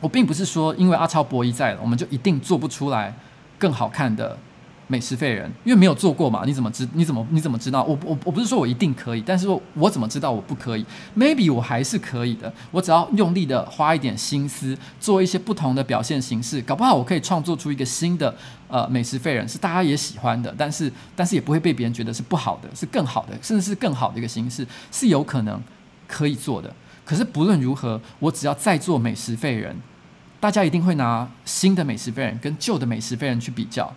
[0.00, 3.14] 我并不是说，因为阿超博弈在了，我们就一定做不出来
[3.62, 4.36] 更好看的
[4.88, 6.42] 美食废人，因为没有做过嘛。
[6.44, 6.86] 你怎么知？
[6.94, 7.84] 你怎么你怎么知道？
[7.84, 10.84] 我我我不是说我一定可以，但是说我怎么知道我不可以
[11.16, 12.52] ？Maybe 我还是可以的。
[12.72, 18.34] 我只要用力的花一点心思，做一些不同的表现形式，搞不好我可以创作出一个新的
[18.66, 25.62] 呃美食废人，是大家也喜欢的，但是但是也不会被别人觉得是不好的，是更好的，甚至是更好的一个形式，是有可能
[26.08, 26.74] 可以做的。
[27.04, 29.76] 可是不论如何，我只要再做美食废人。
[30.42, 33.94] 大家一定会拿新的美食废人跟旧的美食废人去比较。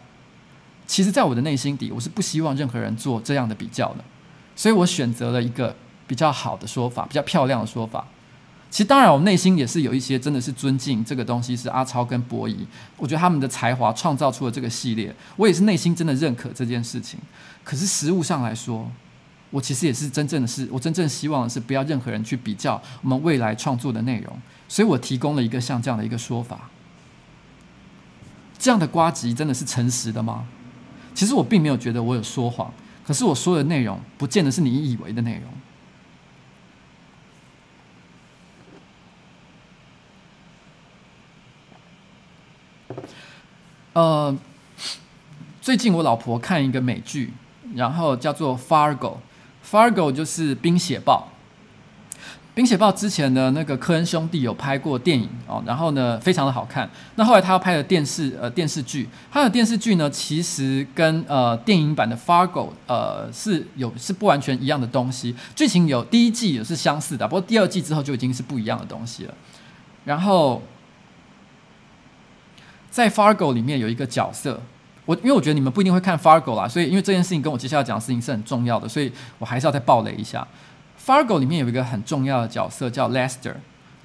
[0.85, 4.05] 其实，在我的内心底，我是不希望任何人做这样的比较的，
[4.55, 5.75] 所以我选择了一个
[6.05, 8.05] 比较好的说法，比较漂亮的说法。
[8.69, 12.57] 其实，当然，我内心也是有一些真的是尊敬这个东西，是阿超跟博弈，
[12.97, 17.19] 我觉得他们的才华创造出了这个系列，我也是内心真的认可这件事情。
[17.63, 18.87] 可是，实物上来说，
[19.49, 24.39] 我其实也是真正的是，我真正希望的是不要任何人去比较我们未来创作的内容。
[24.67, 26.69] 所以我提供了一个像这样的一个说法，
[28.57, 30.45] 这样的瓜吉真的是诚实的吗？
[31.13, 32.73] 其实我并没有觉得我有说谎，
[33.05, 35.53] 可是我说的内容不见得是你以为的内容。
[43.93, 44.37] 呃，
[45.61, 47.31] 最近我老婆看一个美剧，
[47.75, 48.97] 然后叫做《Fargo》
[49.65, 51.29] ，Fargo 就是《冰雪暴》。
[52.55, 56.89] 《冰雪暴》之前的那个科恩兄弟有拍过电影哦，然后呢，非常的好看。
[57.15, 69.33] 那后来他要拍的电视呃电视剧，他的电视剧呢，其实跟呃电影版的《Fargo》呃是有是不完全一样的东西，剧情有第一季也是相似的，不过第二季之后就已经是不一样的东西了。
[70.05, 70.63] 然后
[72.89, 74.61] 在《Fargo》里面有一个角色，
[75.05, 80.47] 我因为我觉得你们不一定会看《Fargo》啦，所以因为这件事情跟我接下来讲的事情是很重要的，所以我还是要再暴雷一下。
[81.05, 83.53] Fargo 里面有一个很重要的角色叫 Lester。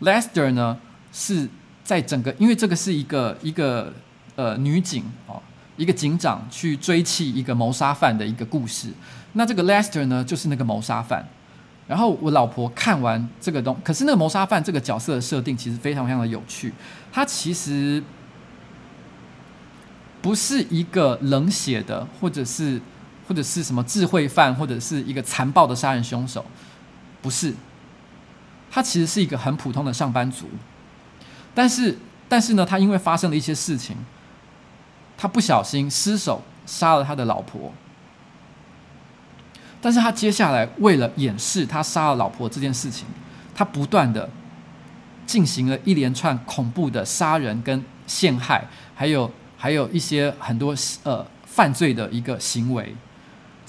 [0.02, 0.76] Lester 呢
[1.12, 1.48] 是
[1.82, 3.90] 在整个，因为这个是一个一个
[4.36, 5.40] 呃女警哦，
[5.78, 8.90] 一个警长去追缉一个谋杀犯的一个故事。
[9.32, 11.26] 那这个 Lester 呢就是那个谋杀犯。
[11.88, 16.72] 然后我老婆看完这个东，可是那个谋杀犯这个角色的设定其实非常非常的有趣。
[17.10, 18.02] 他其实
[20.20, 22.78] 不是一个冷血的，或者是。
[23.28, 26.44] 或者是什么智慧犯，或者是一个残暴的杀人凶手，
[27.20, 27.54] 不是。
[28.70, 30.48] 他其实是一个很普通的上班族，
[31.52, 31.98] 但是，
[32.28, 33.96] 但是呢，他因为发生了一些事情，
[35.18, 37.72] 他不小心失手杀了他的老婆。
[39.80, 43.06] 但是他接下来为了掩饰他杀了老婆这件事情，
[43.56, 44.30] 他不断的
[45.26, 52.94] 进行了一连串恐怖的杀人跟陷害，还有还有一些很多呃犯罪的一个行为。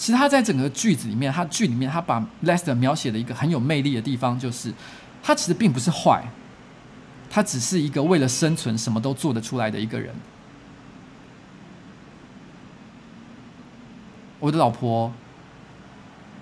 [0.01, 4.73] 其实他在整个句子里面，他剧里面他把 Lester 描写的一个很有魅力的地方，就是
[5.21, 6.23] 他其实并不是坏，
[7.29, 10.15] 他只是一个为了生存什么都做得出来的一个人。
[14.39, 15.13] 我的老婆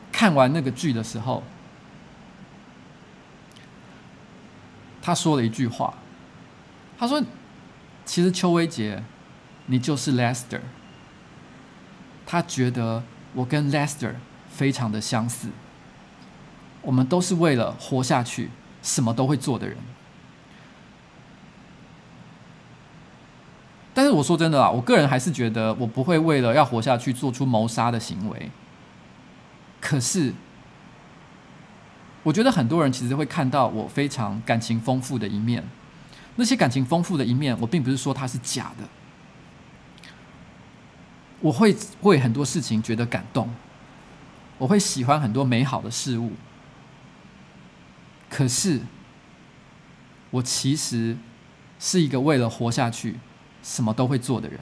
[0.10, 1.44] 看完那个剧的时候，
[5.02, 5.96] 他说了一句话，
[6.98, 7.22] 他说
[8.08, 9.04] ：“其实邱威杰，
[9.66, 10.62] 你就是 Lester。”
[12.26, 13.04] 他觉得。
[13.40, 14.16] 我跟 Lester
[14.50, 15.48] 非常的相似，
[16.82, 18.50] 我们都是为了活下去，
[18.84, 19.78] 什么都会做的人。
[23.94, 28.52] 但是我说真的啊，我个人还是觉得我不会为了要活下去做出谋杀的行为。
[29.80, 30.34] 可是，
[32.24, 35.64] 我觉得很多人其实会看到我非常感情丰富的一面。
[36.36, 38.84] 那些感情丰富的一面，我并不是说它是假的。
[41.42, 43.50] 我会为很多事情觉得感动，
[44.58, 46.34] 我会喜欢很多美好的事物。
[48.30, 48.82] 可是，
[50.32, 51.18] 我其实
[51.80, 53.16] 是一个为了活下去，
[53.64, 54.60] 什么都会做的人。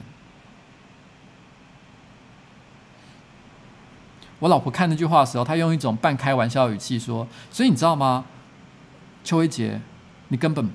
[4.38, 8.24] 我老婆看那句话的时候，她用一种半开玩笑的语气说：“所以你知道吗，
[9.24, 9.80] 邱威杰，
[10.28, 10.70] 你根本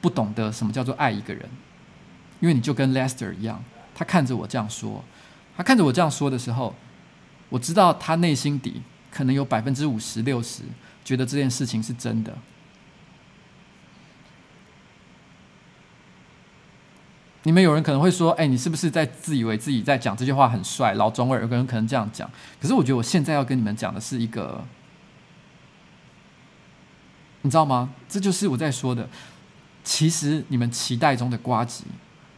[0.00, 1.50] 不懂得什么叫做爱一个人，
[2.38, 5.04] 因为你就跟 Lester 一样。”他看着我这样说。
[5.60, 6.74] 他看着我这样说的时候，
[7.50, 8.80] 我知道他内心底
[9.10, 10.62] 可能有百分之五十六十
[11.04, 12.34] 觉得这件事情是真的。
[17.42, 22.30] 你们有人可能会说：“哎，你是不是在自以为自己在讲这句话很帅？”老中二有个人可能这样讲。
[22.58, 24.64] 可是我觉得我现在要跟你们讲的是一个，
[27.42, 27.92] 你知道吗？
[28.08, 29.06] 这就是我在说的。
[29.84, 31.84] 其实你们期待中的瓜吉，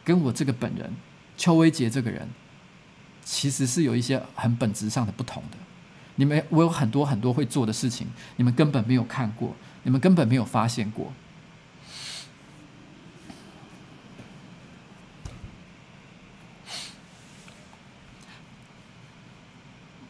[0.03, 0.93] 跟我这个本人
[1.37, 2.27] 邱威杰这个人。
[3.23, 5.57] 其实是有一些很本质上的不同的。
[6.15, 11.11] 你们，我有很多很多会做的事情，你们根本没有看过，你们根本没有发现过。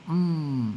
[0.08, 0.76] 嗯，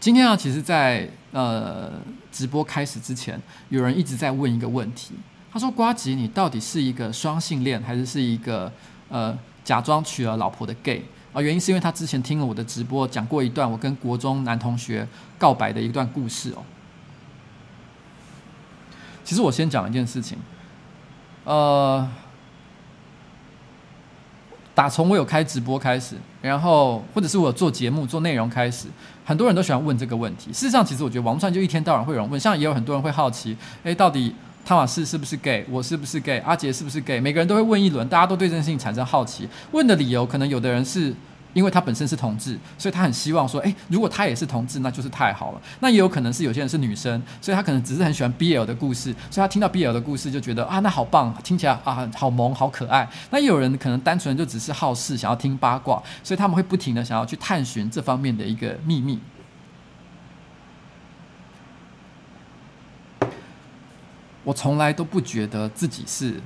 [0.00, 2.00] 今天啊，其实在，呃
[2.32, 5.14] 直播开始之前，有人一直在问一个问题。
[5.52, 8.70] 他说：“瓜吉，你到底是一个双性恋，还是是一个
[9.08, 15.06] 呃假装娶了老婆的 gay？” 啊，原因是因为他之前听了我的直播，讲过一段我跟国中男同学
[15.38, 16.62] 告白的一段故事哦。
[19.24, 20.38] 其实我先讲一件事情，
[21.44, 22.08] 呃，
[24.74, 28.86] 打从我有开直播开始，然后或者是我做节目做内容开始，
[29.24, 30.52] 很多人都喜欢问这个问题。
[30.52, 34.32] 事实上，其实我觉得网络上就一天到晚会有人问，像也有很多人会好奇，哎，到底。
[34.64, 35.64] 汤马士是不是 gay？
[35.68, 36.38] 我是不是 gay？
[36.40, 37.18] 阿杰是不是 gay？
[37.18, 39.48] 每个人都会问一轮，大家都对这件事情产生好奇。
[39.72, 41.12] 问的理由可能有的人是
[41.52, 45.60] 因为他本身是同志，所以他很希望说，诶，如果他也是同志，那就是太好了。
[45.80, 53.08] 那也有可能是有些人是女生，所以他可能只是很喜欢 BL 的故事，所以他听到 BL 的故事就觉得啊，那好棒，听起来啊好萌，好可爱。
[53.30, 59.18] 那也有人可能单纯就只是好事，想要听八卦，所以他们会不停的想要去探寻这方面的一个秘密。
[64.44, 66.40] 我从来都不觉得自己是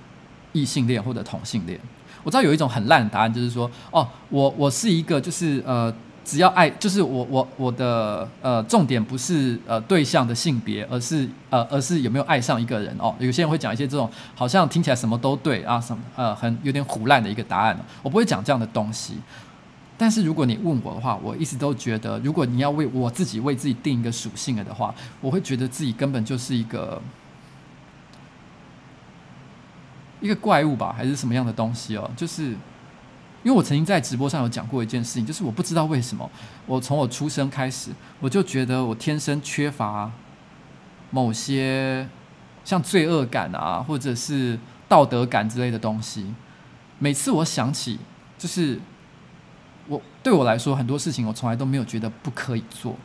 [0.53, 1.79] 异性恋或者同性恋。
[2.23, 13.15] 我知道有一种很烂的答案，就是说，哦，我我是一个，就是呃，只要爱，就是我我我的呃重点不是呃对象的性别，而是呃而是有没有爱上一个人哦。
[13.19, 17.79] 有些人会讲一些这种好像听起来什么都对啊，什么呃很有点唬烂的一个答案。
[18.03, 19.19] 我不会讲这样的东西。
[19.99, 27.03] 但是如果你问我的话，我一直都觉得，如果你要为我自己为自己定一个属性了的话，我会觉得自己根本就是一个。
[30.25, 32.11] 一个怪物吧，还是什么样的东西哦？
[32.17, 32.57] 就是因
[33.45, 36.31] 为我曾经在直播上有讲过一件事情，就是我不知道为什么，
[36.65, 40.11] 我从我出生开始，我就觉得我天生缺乏
[41.11, 42.09] 某些
[42.65, 44.59] 像罪恶感啊，或者是
[44.89, 46.33] 道德感之类的东西。
[46.99, 47.99] 每次我想起，
[48.39, 48.81] 就是
[49.89, 52.97] 我对我来说很多事情，我从来都没有觉得不可以做。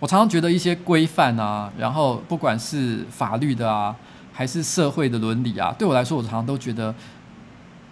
[0.00, 3.94] 我常常觉得一些规范啊，然后不管是法律的啊，
[4.32, 6.94] 还是社会的伦理啊，对我来说，我常常都觉得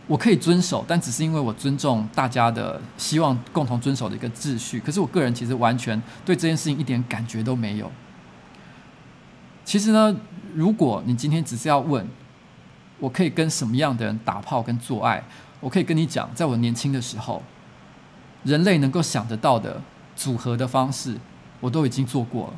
[0.06, 4.80] 我可以遵守，但只是因为我尊重大家的希望，共同遵守的一个秩序。
[4.80, 7.90] 可是我个人其实完全对这件事情一点感觉都没有。
[9.64, 10.14] 其实呢，
[10.54, 12.06] 如果你今天只是要问，
[12.98, 15.22] 我可以跟什么样的人打炮跟做爱，
[15.60, 17.42] 我可以跟你讲，在我年轻的时候，
[18.42, 19.80] 人类能够想得到的
[20.16, 21.16] 组合的方式，
[21.62, 22.54] 我都已经做过了。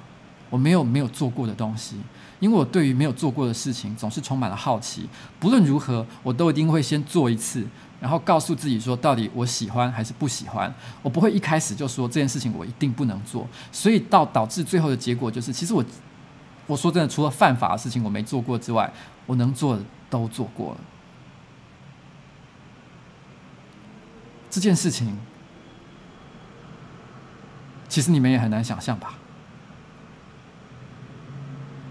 [0.51, 1.97] 我没有没有做过的东西。
[2.41, 5.09] 因为我对于没有做过的事情总是充满了好奇，
[5.41, 7.65] 不论如何，我都一定会先做一次，
[8.01, 10.73] 然后告诉自己说，到底我喜欢还是不喜欢。
[11.01, 15.83] 我不会一开始就说这件事情我一定不能做，所以到导致最后的结果就是，其实我
[16.67, 18.93] 我说真的，除了犯法的事情我没做过之外，
[19.25, 20.81] 我能做的都做过了。
[24.51, 25.17] 这件事情，
[27.89, 29.15] 其实你们也很难想象吧？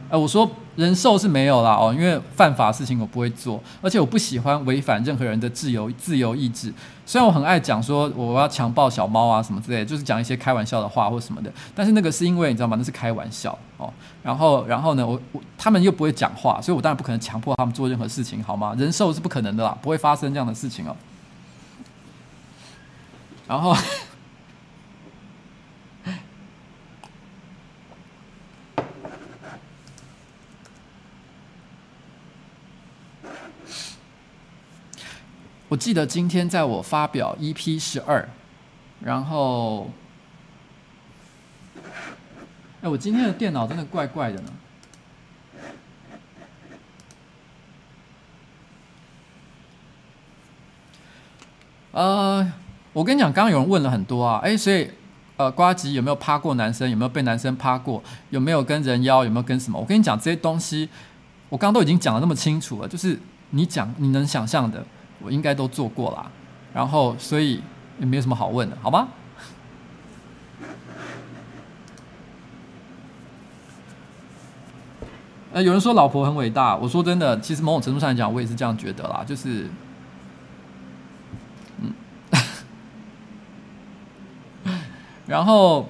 [0.10, 6.72] 哎，我说人兽是没有啦哦，因为犯法的事情我不会做，而且我不喜欢违反任何人的自由自由意志。
[7.04, 12.76] 虽然我很爱讲说我要强暴小猫啊什么之类，就是讲一些开玩笑的话或什么的，但是那个是因为你知道吗？
[12.78, 13.92] 那是开玩笑哦。
[14.22, 18.76] 然后然后呢，我我他们又不会讲话，所以我当然不可能强迫他们做任何事情，好吗？
[18.78, 20.96] 人兽是不可能的啦，不会发生这样的事情哦。
[23.48, 23.76] 然后。
[35.74, 38.30] 我记得今天在我发表 EP 十二，
[39.00, 39.90] 然后，
[42.84, 44.54] 哎，我今天的电脑真的怪怪的呢。
[51.94, 52.54] 呃，
[52.94, 54.88] 我跟你讲，刚刚有人问了很多啊，哎，所以，
[55.38, 56.88] 呃，瓜吉有没有趴过男生？
[56.88, 58.04] 有没有被男生趴过？
[58.30, 59.24] 有没有跟人妖？
[59.24, 59.80] 有没有跟什么？
[59.80, 60.88] 我跟你讲这些东西，
[61.50, 63.20] 我刚刚都已经讲的那么清楚了，就是
[63.50, 64.86] 你讲你能想象的。
[65.24, 66.30] 我应该都做过啦，
[66.74, 67.62] 然后所以
[68.00, 69.08] 也没有什么好问的，好吗？
[75.54, 79.70] 呃，有人说老婆很伟大，我说真的，其实某种程度上来讲，我也是这样觉得啦，就是，
[81.82, 81.94] 嗯，
[85.26, 85.88] 然后。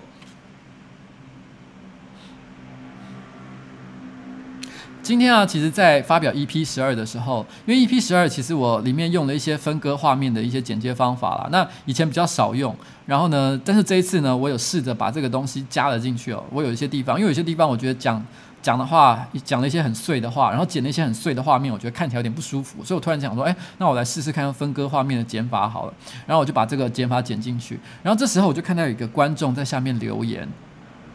[5.03, 11.49] 今天啊，其实，在发表 EP 十二的时候，因为 EP 十二其实我里面用了一些分割画面的一些剪接方法啦。
[11.51, 12.73] 那以前比较少用，
[13.05, 16.41] 然后呢，但是这一次呢，我有试着把这个东西加了进去哦。
[16.53, 18.25] 我有一些地方，因为有些地方我觉得讲
[18.61, 25.93] 讲的话，讲了一些很碎的话，然后剪了一些很碎的画面，我觉得看起来有点不舒服，所以我突然想说，哎，那我来试试看用分割画面的剪法好了。
[26.25, 30.47] 然后我就把这个剪法剪进去，然后这时候我就看到有一个观众在下面留言，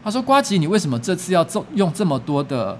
[0.03, 2.77] 他说：“瓜吉，你为什么这次要这用这么多的？”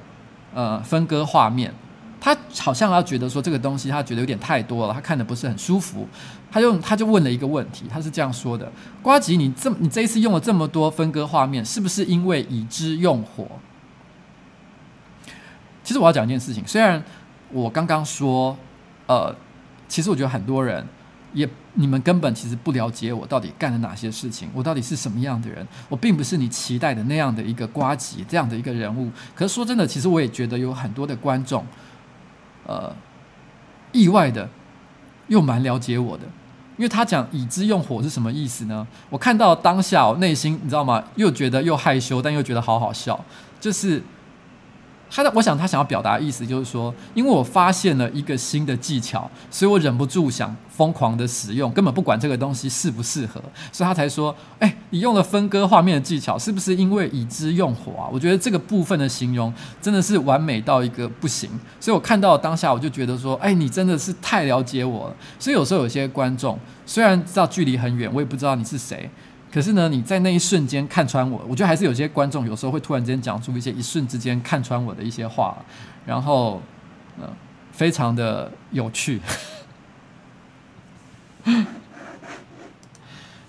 [0.54, 1.74] 呃，分割画面，
[2.20, 6.08] 他好像要觉得说这个东西，他觉得有点太多了，他看的不是很舒服。
[6.52, 8.72] 他就他就问了一个问题，他是这样说的：
[9.02, 13.48] 瓜吉，你这你这一次用了这么多分割画面，是不是因为已知用火？
[15.84, 17.04] 其实我要讲一件事情，虽然
[17.52, 18.58] 我刚刚说，
[19.08, 19.36] 呃，
[19.88, 20.86] 其实我觉得很多人。
[21.34, 29.12] 也，你们根本其实不了解我到底干了哪些事情，我到底是什么样的人，我并不是你期待的那样的一个瓜吉这样的一个人物。
[29.36, 31.66] 可是说真的，其实我也觉得有很多的观众，
[32.66, 32.94] 呃，
[33.92, 34.50] 意外的
[35.28, 36.24] 又蛮了解我的，
[36.78, 38.88] 因为他讲已知用火是什么意思呢？
[39.10, 41.04] 我看到当下，我内心你知道吗？
[41.16, 43.24] 又觉得又害羞，但又觉得好好笑，
[43.60, 44.02] 就是。
[45.12, 53.42] 他的，我想他想要表达的意思就是说，因为我发现了一个新的技巧，所以我忍不住想疯狂的使用，根本不管这个东西适不适合，
[53.72, 58.08] 所以他才说，哎，你用了分割画面的技巧，是不是因为已知用火啊？
[58.12, 61.50] 我觉得这个部分的形容真的是完美到一个不行，
[61.80, 65.16] 所以我看到当下我就觉得说，哎，你真的是太了解我了。
[65.38, 69.10] 所以有时候有些观众虽然知道距离很远，我也不知道你是谁。
[69.52, 75.58] 可是呢，你在那一瞬间看穿我，我觉得还是有些观众有时候会突然间讲出一些一瞬之间看穿我的一些话，
[76.06, 76.62] 然后，
[77.20, 77.28] 呃，
[77.72, 79.20] 非常的有趣。
[81.46, 81.66] 你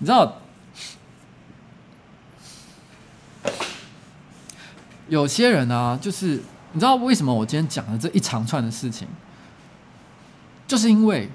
[0.01, 0.37] 知道，
[5.07, 6.41] 有些人呢，就是
[6.71, 9.07] 你知道为什么我今天讲的这一长串的事情，
[10.67, 11.29] 就是因为。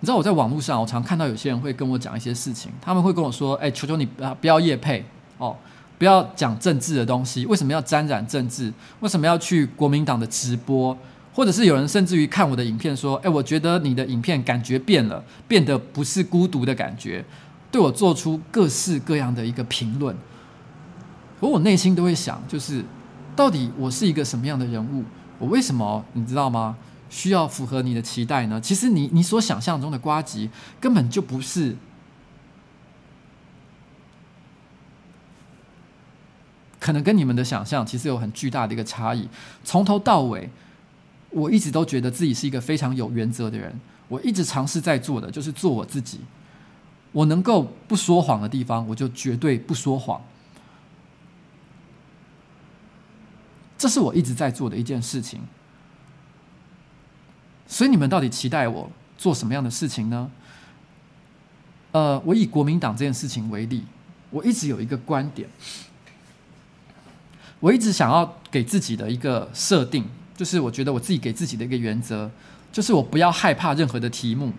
[0.00, 5.04] 你知道我在网络上，我常看到有些人会跟我讲一些事情，他们会跟我说：“哎，求求你不要不要业配
[5.38, 5.56] 哦，
[5.98, 7.44] 不要讲政治的东西。
[7.46, 8.72] 为什么要沾染政治？
[9.00, 10.96] 为什么要去国民党的直播？
[11.34, 17.24] 或者是有人甚至于看我的影片说：‘哎，我觉得你的影片感觉变了，变得不是孤独的感觉。’
[17.70, 20.16] 对我做出各式各样的一个评论。
[21.40, 22.84] 而我内心都会想，就是
[23.36, 25.04] 到底我是一个什么样的人物？
[25.38, 26.76] 我为什么你知道吗？
[27.10, 28.60] 需要符合你的期待呢？
[28.60, 30.50] 其实你你所想象中的呱吉
[30.80, 31.76] 根本就不是，
[36.78, 39.28] 可能跟你们的想象其实有很巨大的一个差异。
[39.64, 40.50] 从头到尾，
[41.30, 43.80] 我一直都觉得自己是一个非常有原则的人。
[44.08, 46.20] 我一直尝试在做的就是做我自己。
[47.12, 50.20] 我能够不说谎的地方，我就绝对不说谎。
[53.76, 55.40] 这是我一直在做的一件事情。
[57.68, 60.30] 所以你们到底期待我做什么样的事情呢？
[61.92, 63.84] 呃，我以国民党这件事情为例，
[64.30, 65.48] 我一直有一个观点，
[67.60, 70.04] 我一直想要给自己的一个设定，
[70.36, 72.30] 就是我觉得我自己给自己的一个原则，
[72.72, 74.52] 就是我不要害怕任何的题目，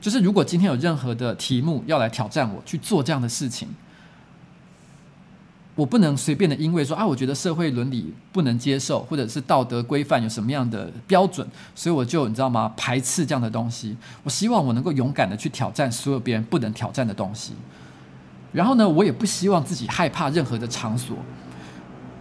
[0.00, 3.68] 就是如果今天有任何的题目要来挑战我去做这样的事情。
[5.76, 11.44] 我不能随便的，因为说啊，我觉得社会伦理不能接受，或者是道德规范有什么样的标准，
[11.74, 12.72] 所以我就你知道吗？
[12.76, 13.96] 排斥这样的东西。
[14.22, 17.54] 我希望我能够勇敢的去挑战所有别人不能挑战的东西。
[18.52, 21.16] 然后呢，我也不希望自己害怕任何的场所。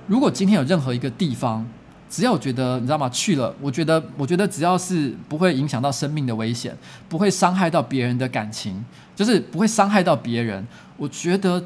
[0.07, 1.63] 如果今天有任何一个地方，
[2.09, 3.07] 只要我觉得你知道吗？
[3.09, 6.75] 去了，我觉得我觉得只要是不会影响到生命的危险，
[7.07, 8.83] 不会伤害到别人的感情，
[9.15, 10.65] 就是不会伤害到别人，
[10.97, 11.63] 我觉得。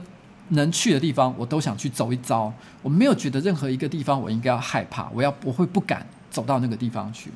[0.49, 2.51] 能去的地方，我都想去走一遭。
[2.81, 7.31] 我没有觉得任何一个地方我应该要害怕，我要我会不敢走到那个地方去。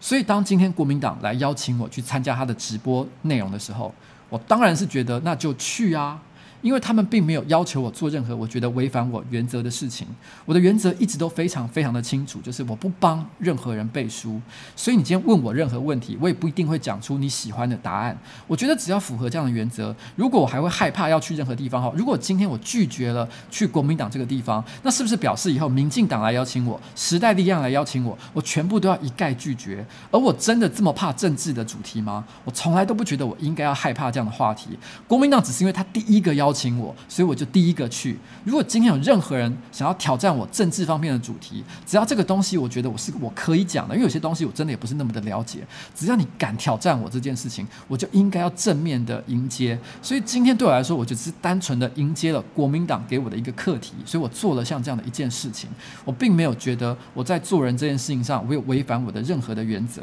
[0.00, 3.92] 所以，当今天国民党来邀请我去参加他的直播内容的时候，
[4.28, 6.20] 我当然是觉得那就去啊。
[6.60, 10.06] 因为他们并没有要求我做任何我觉得违反我原则的事情，
[10.44, 14.40] 我的原则一直都非常非常的清楚，就是我不帮任何人背书。
[14.74, 18.18] 所以你今天问我任何问题，我也不一定会讲出你喜欢的答案。
[18.48, 29.86] 我觉得只要符合这样的原则，如果我还会害怕要去任何地方哈，如果今天我拒绝了去国民党这个地方，那是不是表示以后民进党来邀请我，时代力量来邀请我，我全部都要一概拒绝？
[30.10, 32.24] 而我真的这么怕政治的主题吗？
[32.44, 34.76] 我从来都不觉得我应该要害怕这样的话题。
[35.06, 36.47] 国民党只是因为他第一个邀。
[36.48, 38.18] 邀请我，所以我就第一个去。
[38.42, 45.58] 如果今天有任何人想要挑战我政治方面的主题，只要这个东西我觉得我是我可以讲的，因为有些东西我真的也不是那么的了解。
[45.94, 49.78] 只要你敢挑战我这件事情，我就应该要正面的迎接。
[50.00, 55.68] 所以今天对我来说，我就只是单纯的迎接了国民党给我的一个课题，所以我做了像这样的一件事情。
[56.06, 60.02] 我并没有觉得我在做人这件事情上，我有违反我的任何的原则。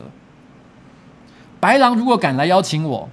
[1.60, 3.10] 白狼如果敢来邀请我。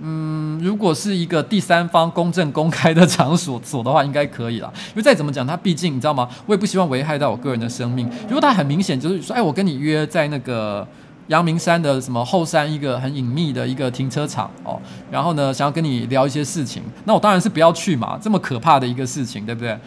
[0.00, 4.70] 嗯，如果是一个第三方公正公开的场所所的话，应该可以啦。
[4.90, 6.28] 因为再怎么讲，他毕竟你知道吗？
[6.44, 8.06] 我也不希望危害到我个人的生命。
[8.24, 10.86] 如果他很明显就是说，哎，我跟你约在那个
[11.28, 14.78] 阳明山的什么后山一个很隐秘的一个停车场哦，
[15.10, 18.18] 然后呢，想要跟你聊一些事情，那我当然是不要去嘛。
[18.20, 19.78] 这么可怕的一个事情，对不对？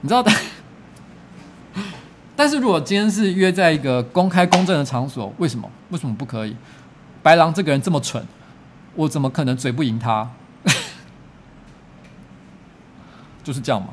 [0.00, 0.32] 你知道的。
[2.34, 5.70] 但是如果今天是约在一个公开公正的场所，为什么？
[5.90, 6.56] 为什么不可以？
[7.22, 8.20] 白狼这个人这么蠢。
[8.96, 10.30] 我怎么可能嘴不赢他？
[13.44, 13.88] 就是这样嘛。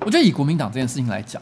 [0.00, 1.40] 我觉得以国民党这件事情来讲，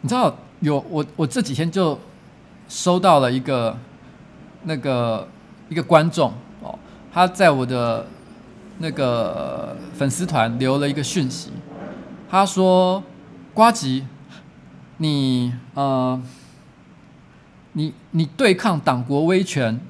[0.00, 1.98] 你知道有我，我这几天就
[2.68, 3.76] 收到了一个
[4.62, 5.28] 那个
[5.68, 6.78] 一个观众哦，
[7.12, 8.06] 他在我的
[8.78, 11.52] 那个粉丝团留了一个讯息，
[12.30, 13.02] 他说。
[13.58, 14.06] 瓜吉，
[14.98, 16.22] 你呃，
[17.72, 19.80] 你你对抗党国威权，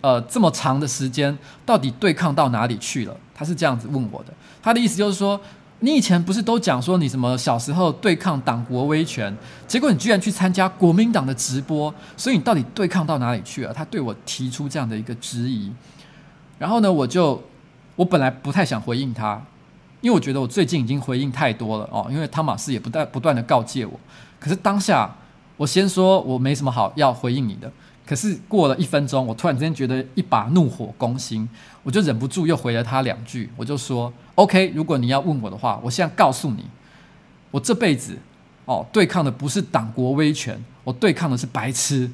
[0.00, 1.36] 呃，这么长的时间，
[1.66, 3.16] 到底对抗到哪里去了？
[3.34, 4.32] 他是这样子问我的。
[4.62, 5.40] 他的意思就是说，
[5.80, 9.36] 你以前不是都讲说你什么小时候对抗党国威权，
[9.66, 13.74] 结果你居然去参加国民党的直播，所以你到底对抗到哪里去了？
[13.74, 15.72] 他对我提出这样的一个质疑，
[16.60, 17.42] 然后呢，我就
[17.96, 19.42] 我本来不太想回应他。
[20.00, 23.98] 因为我觉得我最近已经回应太多了哦，因为汤马斯也不断不断的告诫我，
[24.38, 25.14] 可是当下
[25.56, 27.70] 我先说我没什么好要回应你的，
[28.06, 31.46] 可是过了一分钟，我突然之间觉得一把怒火攻心，
[31.82, 36.64] 我就忍不住又回了他两句，我就说：“OK，如果你要问我的话，我现在告诉你，
[37.50, 38.16] 我这辈子
[38.64, 42.10] 哦对抗的不是党国威权，我对抗的是白痴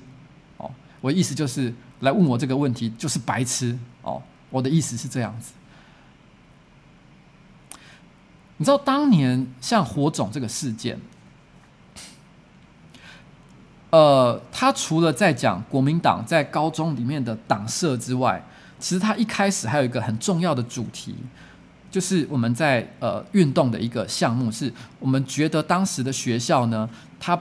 [0.57, 0.69] 哦，
[1.01, 4.21] 我的意思就是来问我这个问题就是白痴哦，
[4.51, 5.53] 我的意思是这样子。”
[8.59, 10.99] 你知道当年像火种这个事件，
[13.91, 18.43] 呃，他除了在讲国民党在高中里面的党社之外，
[18.79, 21.15] 其实他一开始还有一个很重要的主题，
[21.91, 26.89] 就是我们在呃运动的一个项目，是我们觉得当时的学校呢，
[27.21, 27.39] 他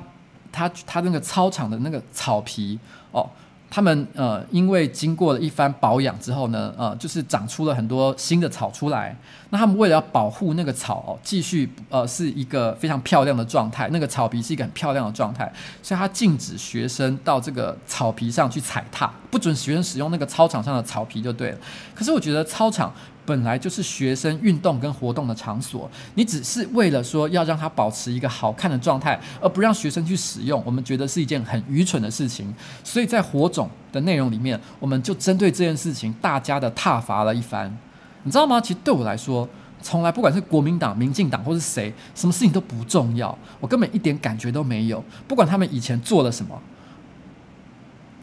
[0.51, 2.77] 他他那个操场的那个草皮
[3.11, 3.29] 哦。
[3.75, 9.13] 他们呃，因为经过了一番保养之后呢，呃，就是长出了很多新的草出来。
[9.49, 15.51] 那他们为了要保护那个草哦，继续呃是一个非常漂亮的状态，那个草皮是一个很漂亮的状态，
[15.83, 21.57] 所以他禁止学生到这个草皮上去踩踏，不准学生使用那个操场上的草皮就对了。
[21.93, 22.93] 可是我觉得操场。
[23.25, 32.53] 本来就是学生运动跟活动的场所，你只是为了说要让它保持一个好看的状态，而不让学生去使用，我们觉得是一件很愚蠢的事情。
[32.83, 37.75] 所以在火种的内容里面，我们就针对这件事情大家的挞伐了一番，
[38.23, 38.61] 你知道吗？
[38.61, 39.47] 其实对我来说，
[39.81, 45.03] 从来不管是国民党、民进党或是谁，什么事情都不重要，我根本一点感觉都没有。
[45.27, 46.61] 不管他们以前做了什么。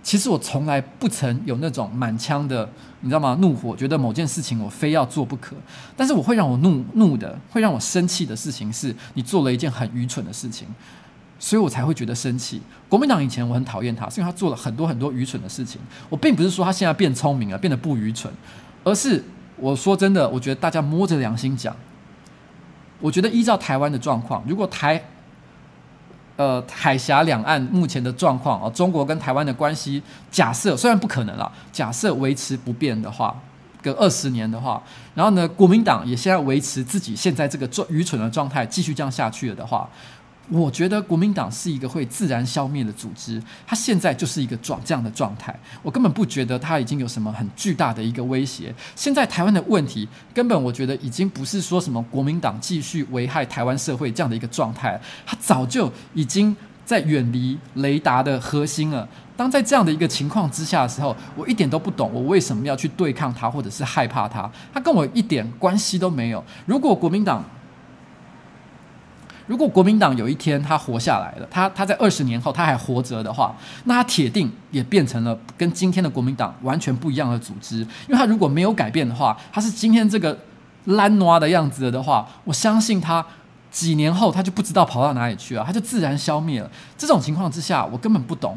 [0.02, 2.68] 其实我从来不曾有那种满腔的，
[3.02, 3.36] 你知道吗？
[3.40, 5.54] 怒火，觉得某件事情我非要做不可。
[5.96, 10.66] 但是我会让我怒怒的，会让我生气的事情是，你做了一件很愚蠢的事情，
[11.38, 12.60] 所以我才会觉得生气。
[12.88, 15.80] 国民党以前我很讨厌他，是因为他做了很多很多愚蠢的事情。
[16.08, 18.32] 我并不是说他现在变聪明了，变得不愚蠢，
[18.82, 19.22] 而是
[19.56, 21.76] 我说真的，我觉得大家摸着良心讲，
[23.00, 25.00] 我觉得依照台湾的状况，如果台
[26.36, 33.36] 呃，海峡两岸目前的状况啊，中国跟台湾的关系，假设虽然不可能了，假设维持不变的话，
[33.82, 34.82] 隔二十年的话，
[35.14, 39.88] 然后呢，国民党也现在维持自己现在这个状愚蠢的状态，继续这样下去了的话。
[40.52, 45.58] 我觉得国民党是一个会自然消灭的组织，它现在就是一个状这样的状态。
[45.82, 48.74] 我根本不觉得它已经有什么很巨大的一个威胁。
[48.94, 59.08] 现在台湾的问题，根本我觉得已经不是说什么国民党继续危害台湾社会这样的一个状态，它早就已经在远离雷达的核心了。
[59.34, 66.44] 当在这样的一个情况之下的时候，我一点都不懂我为什么要去对抗它，或者是害怕它，它跟我一点关系都没有。
[66.66, 67.42] 如果国民党，
[69.52, 77.80] 如果国民党有一天他活下来了，他他在二十年后他还活着的话，那他铁定也变成了跟今天的国民党完全不一样的组织。
[77.80, 80.38] 因为他如果没有改变的话，他是今天这个
[80.86, 83.22] 烂蚵的样子的话，我相信他
[83.70, 86.70] 几年后他就不知道跑到哪里去了，他就自然消灭了。
[86.96, 88.56] 这种情况之下，我根本不懂，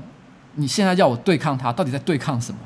[0.54, 2.60] 你现在要我对抗他，到底在对抗什么？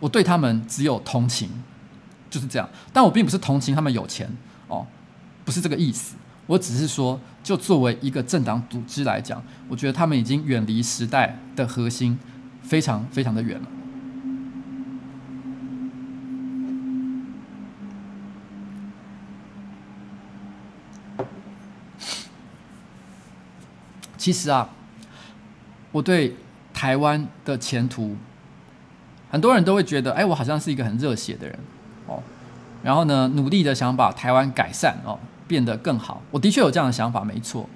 [0.00, 1.50] 我对他们只有同情，
[2.30, 2.68] 就是这样。
[2.92, 4.30] 但我并不是同情他们有钱
[4.68, 4.86] 哦，
[5.44, 6.14] 不是这个意思。
[6.46, 12.18] 我只是说，就作为一个政党组织来讲，我觉得他们已经远离时代的核心，
[12.62, 13.68] 非常非常的远了。
[24.16, 24.70] 其实啊，
[25.90, 26.36] 我对
[26.72, 28.16] 台湾的前途。
[29.30, 31.58] 很多人都会觉得，哎，我好像是一个很热血的人，
[32.06, 32.22] 哦，
[32.82, 36.22] 然后呢，努力的想把台湾改善哦，变得更好。
[36.30, 37.68] 我的确有这样的想法，没错。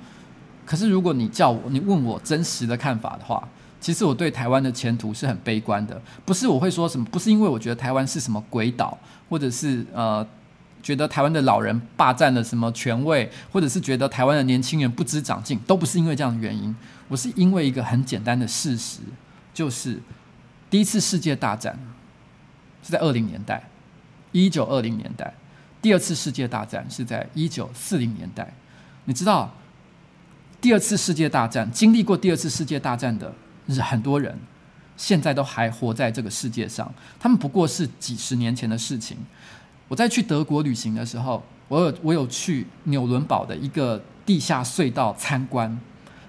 [0.64, 3.46] 可是如果你叫我，你问我真实的看法的话，
[3.80, 6.00] 其实我对台湾的前途是很悲观的。
[6.24, 8.96] 不是我会说什么，不是因为我觉得台湾是什么鬼岛，
[9.28, 10.26] 或者是呃，
[10.82, 16.74] 觉得台湾的老人霸占了什么权位，或者是觉得台湾的年轻人不知长进，都不是因为这样的原因。
[17.08, 19.00] 我是因为一个很简单的事实，
[19.52, 20.00] 就是。
[20.72, 21.78] 第一次世界大战
[22.82, 23.62] 是在二零年代，
[24.32, 25.26] 一九二零年代；
[25.82, 28.50] 第二次世界大战是在一九四零年代。
[29.04, 29.54] 你知道，
[30.62, 33.30] 第二次世界大战经历过第二次世界大战的
[33.82, 34.34] 很多人，
[34.96, 36.90] 现在都还活在这个世界上。
[37.20, 39.18] 他们不过是几十年前的事情。
[39.88, 45.78] 我在去德国旅行的时候，我有我有去纽伦堡的一个地下隧道参观。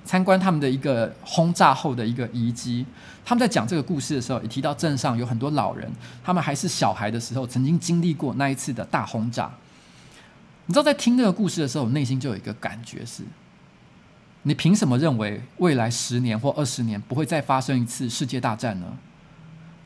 [0.05, 2.85] 参观他们的一个轰炸后的一个遗迹，
[3.23, 5.89] 他们在讲这个故事的时候，也提到镇上有很多老人，
[6.23, 9.51] 他们还是小孩的时候，曾经经历过那一次的大轰炸。
[10.65, 13.23] 你知道，在听这个故事的时候，我内心就有一个感觉是：
[14.43, 18.87] 你凭什么认为未来十年或二十年不会再发生一次世界大战呢？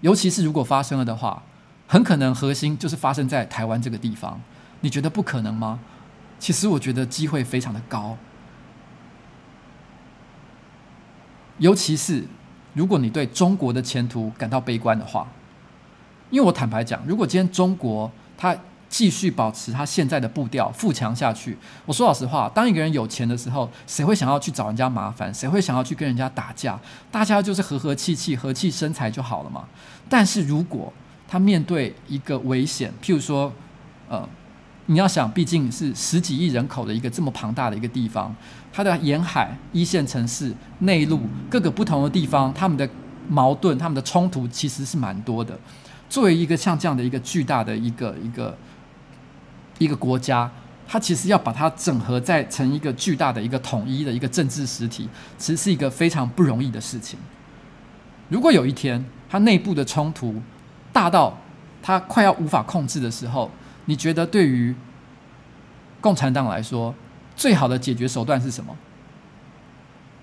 [0.01, 1.41] 尤其是如果发生了的话，
[1.87, 4.39] 很可能核心就是发生在台湾这个地方。
[4.81, 5.79] 你觉得不可能吗？
[6.39, 8.15] 其实我觉得机会非常的高。
[11.57, 12.23] 尤其是
[12.73, 15.27] 如果你对中国的前途感到悲观的话，
[16.29, 18.55] 因为我坦白讲，如果今天中国它
[18.89, 25.33] 继续保持它现在的步调富强下去，我说老实话，当一个人有钱的时候，谁会想要去找人家麻烦？
[25.33, 26.79] 谁会想要去跟人家打架？
[27.11, 29.65] 大家就是和和气气、和气生财就好了嘛。
[30.07, 30.93] 但是如果
[31.27, 33.51] 他面对一个危险，譬如说，
[34.09, 34.27] 呃。
[34.89, 38.33] 你要想，毕竟是十几亿人口的一个这么庞大的一个地方，
[38.77, 41.19] 它的沿海、一线城市、内陆
[41.49, 42.87] 各个不同的地方，他们的
[43.27, 45.57] 矛盾、他们的冲突其实是蛮多的。
[46.07, 48.55] 作为一个像这样的一个巨大的一个一个
[49.79, 50.47] 一个国家，
[50.87, 55.09] 它其实要把它整合在成一个巨大的一个统一的一个政治实体，
[55.39, 57.17] 其实是一个非常不容易的事情。
[58.29, 60.39] 如果有一天它内部的冲突
[60.93, 61.35] 大到
[61.81, 63.49] 它快要无法控制的时候，
[63.85, 64.75] 你觉得对于
[65.99, 66.93] 共产党来说，
[67.37, 68.75] 最好的解决手段是什么？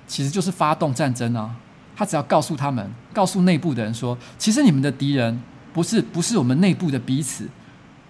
[0.07, 1.55] 其实就是发动战争啊！
[1.97, 5.41] 他只要告诉他们，告诉内部的人说，其实你们的敌人
[5.73, 7.49] 不是不是我们内部的彼此。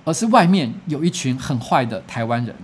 [0.07, 2.55] 而是外面有一群很坏的台湾人，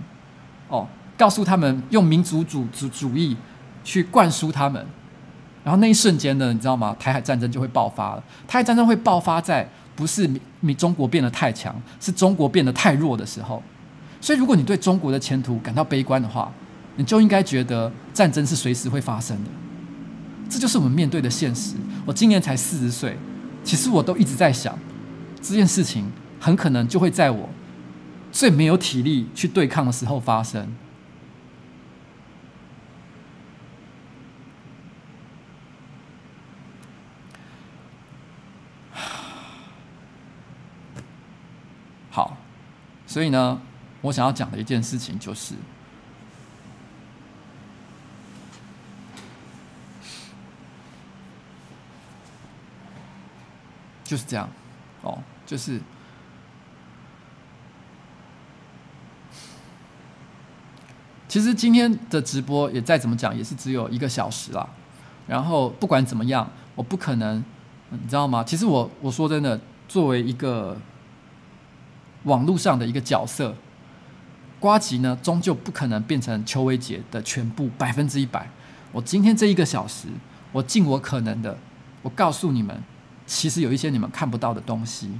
[0.67, 0.87] 哦，
[1.17, 3.35] 告诉他们用民族主主主义
[3.83, 4.85] 去灌输他们，
[5.63, 6.95] 然后那一瞬间呢，你知道吗？
[6.99, 8.23] 台海战争就会爆发了。
[8.47, 10.29] 台海战争会爆发在不是
[10.59, 13.63] 你中国变得太强，是中国变得太弱的时候。
[14.21, 16.53] 所以，如果你对中国的前途感到悲观的话，
[16.95, 19.49] 你就应该觉得战争是随时会发生的。
[20.47, 21.75] 这就是我们面对的现实。
[22.05, 23.17] 我今年才四十岁，
[23.63, 24.79] 其实我都一直在想
[25.41, 26.09] 这件事情。
[26.43, 27.47] 很可能就会在我
[28.31, 30.75] 最没有体力去对抗的时候发生。
[42.09, 42.35] 好，
[43.05, 43.61] 所以呢，
[44.01, 45.53] 我想要讲的一件事情就是，
[54.03, 54.49] 就是这样，
[55.01, 55.79] 哦，就是。
[61.27, 64.67] 其实今天的直播也再怎么讲也是只有一个小时啦，
[65.25, 67.41] 然后不管怎么样，我不可能，
[67.89, 68.43] 你知道吗？
[68.43, 70.75] 其实我我说真的，作为一个
[72.23, 73.55] 网络上的一个角色，
[74.61, 78.47] 瓜吉呢，终究不可能变成邱威杰的全部百分之一百。
[78.93, 80.07] 我今天这一个小时，
[80.53, 81.57] 我尽我可能的，
[82.03, 82.81] 我告诉你们，
[83.25, 85.11] 其实有一些你们看不到的东西，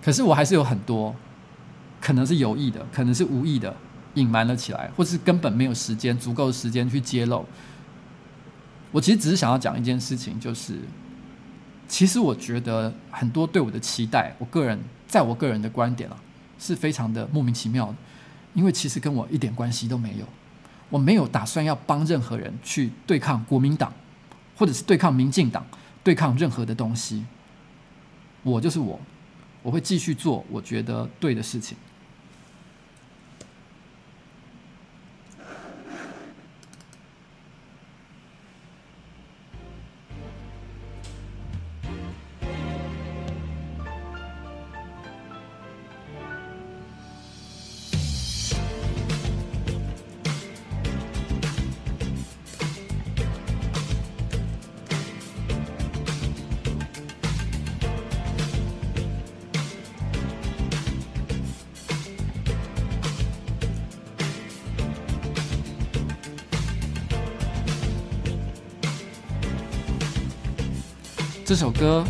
[0.00, 1.14] 可是我还是有很多，
[2.00, 3.76] 可能是有意的，可能是无意的。
[4.14, 7.44] 隐瞒了起来，或是根本没有时间，足够的时间去揭露。
[8.92, 10.78] 我其实只是想要讲一件事情，就是，
[11.88, 14.78] 其实我觉得很多对我的期待，我个人
[15.08, 16.16] 在我个人的观点啊，
[16.58, 17.94] 是非常的莫名其妙的，
[18.54, 20.26] 因为其实跟我一点关系都没有，
[20.88, 23.92] 我没有打算要帮任何人去对抗国民党，
[24.56, 25.64] 或者是对抗民进党，
[26.02, 27.24] 对抗任何的东西。
[28.42, 29.00] 我就是我，
[29.62, 31.76] 我会继续做我觉得对的事情。
[71.54, 72.04] 这首歌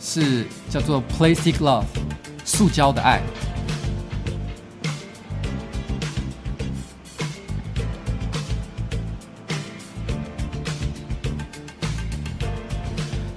[0.00, 1.84] 是叫做《Plastic Love》，
[2.44, 3.22] 塑胶的爱。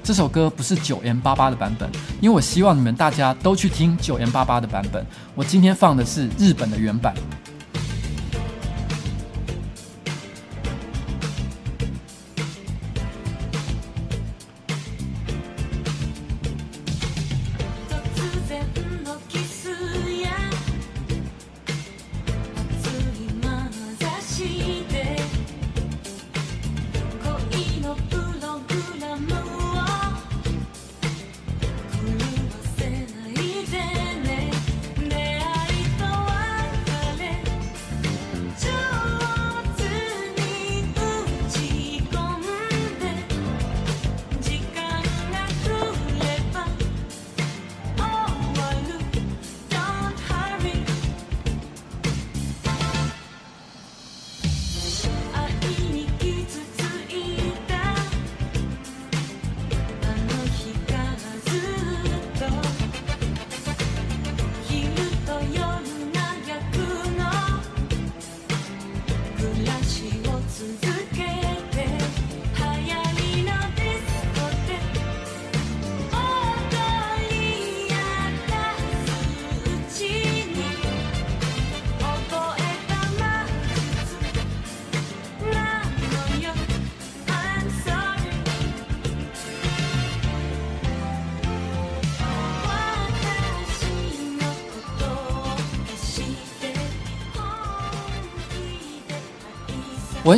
[0.01, 1.87] 这首歌不是九 M 八八的版本，
[2.19, 5.05] 因为我希望你们大家都去听九 M 八八的版本。
[5.35, 7.13] 我今天放的是日本的原版。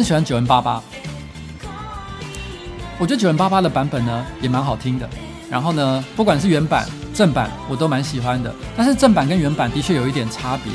[0.04, 0.82] 喜欢九 N 八八，
[2.98, 5.10] 我觉得九 N 八八的版本呢也蛮好听的。
[5.50, 8.54] 然后呢，不管是原版、正版，我都蛮喜欢的。
[8.76, 10.72] 但是正版跟原版的确有一点差别。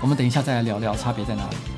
[0.00, 1.71] 我们等一下再来聊聊差别在哪里。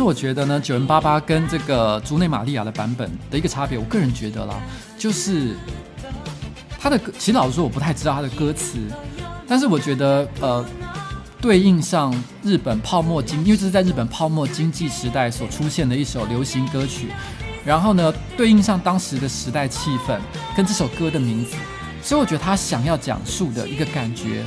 [0.00, 4.54] 实我觉得呢，9m88 跟这个竹内玛利亚的版本的一个差别，我个人觉得啦，
[4.96, 5.54] 就是
[6.78, 8.78] 他的歌，其实老实说我不太知道他的歌词，
[9.46, 10.64] 但是我觉得呃，
[11.38, 17.08] 对应上日本泡沫经，因为这是在日本泡沫经济时代所出现的一首流行歌曲，
[17.62, 20.18] 然后呢，对应上当时的时代气氛
[20.56, 21.56] 跟这首歌的名字，
[22.02, 24.44] 所以我觉得他想要讲述的一个感觉，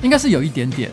[0.00, 0.90] 应该是有一点点。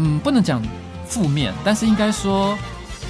[0.00, 0.62] 嗯，不能讲
[1.08, 2.56] 负面，但是应该说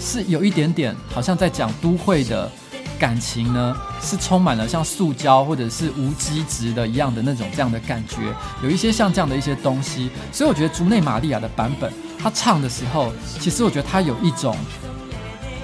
[0.00, 2.50] 是有一点点，好像在讲都会的
[2.98, 14.56] 感情呢，是充满了像塑胶或者是无机质的一样的那种这样的感觉，有一些像这样的一些东西，所以我觉得竹内玛利亚的版本，他唱的时候，其实我觉得他有一种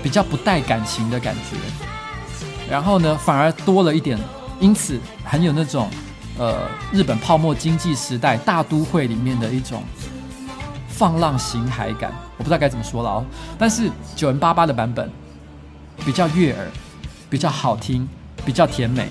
[0.03, 1.57] 比较不带感情的感觉，
[2.71, 4.19] 然后呢，反而多了一点，
[4.61, 5.89] 因此很有那种
[6.37, 9.83] 呃日本泡沫经济时代大都会里面的一种。
[10.97, 13.25] 放浪形骸感，我不知道该怎么说了哦。
[13.59, 15.11] 但是九 N 八八的版本
[16.05, 16.67] 比较悦耳，
[17.29, 18.09] 比较好听，
[18.45, 19.09] 比较甜美，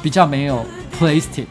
[0.00, 0.64] 比较没有
[0.96, 1.46] plastic。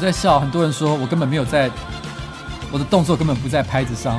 [0.00, 1.70] 在笑，很多人说我根本没有在，
[2.72, 4.18] 我的动作根本不在拍子上。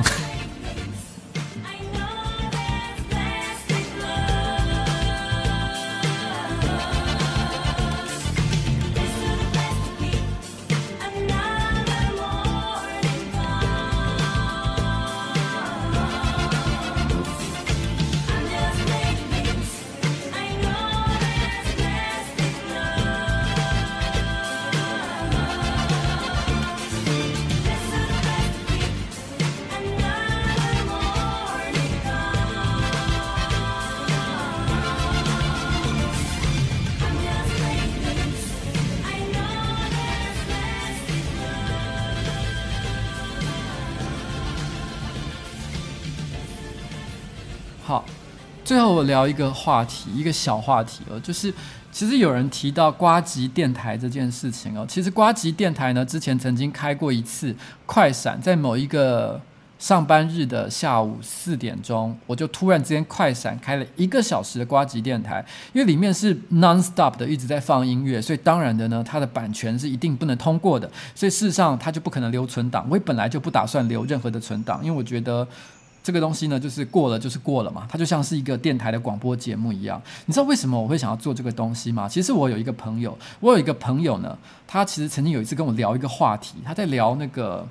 [49.12, 51.52] 聊一个话题，一个小话题哦，就是
[51.90, 59.40] 其实有人提到瓜吉电台这件事情哦，其实瓜吉电台呢，之前曾经开过一次快闪，在某一个。
[59.82, 72.86] 上班日的下午四点钟，我就突然之间快闪开了一个小时的瓜吉电台，因为里面是 non-stop 的一直在放音乐，所以当然的呢，它的版权是一定不能通过的，所以事实上它就不可能留存档。
[72.88, 75.44] 我也本来就不打算留任何的存档，因为我觉得
[76.02, 80.00] 这个东西呢，就是过了就是过了嘛，它就像是一个电台的广播节目一样。
[80.26, 82.08] 你知道为什么我会想要做这个东西吗？
[82.08, 87.66] 其实我有一个朋友，我有一个朋友呢，他其实曾经有一次跟我聊一个话题，他在聊那个。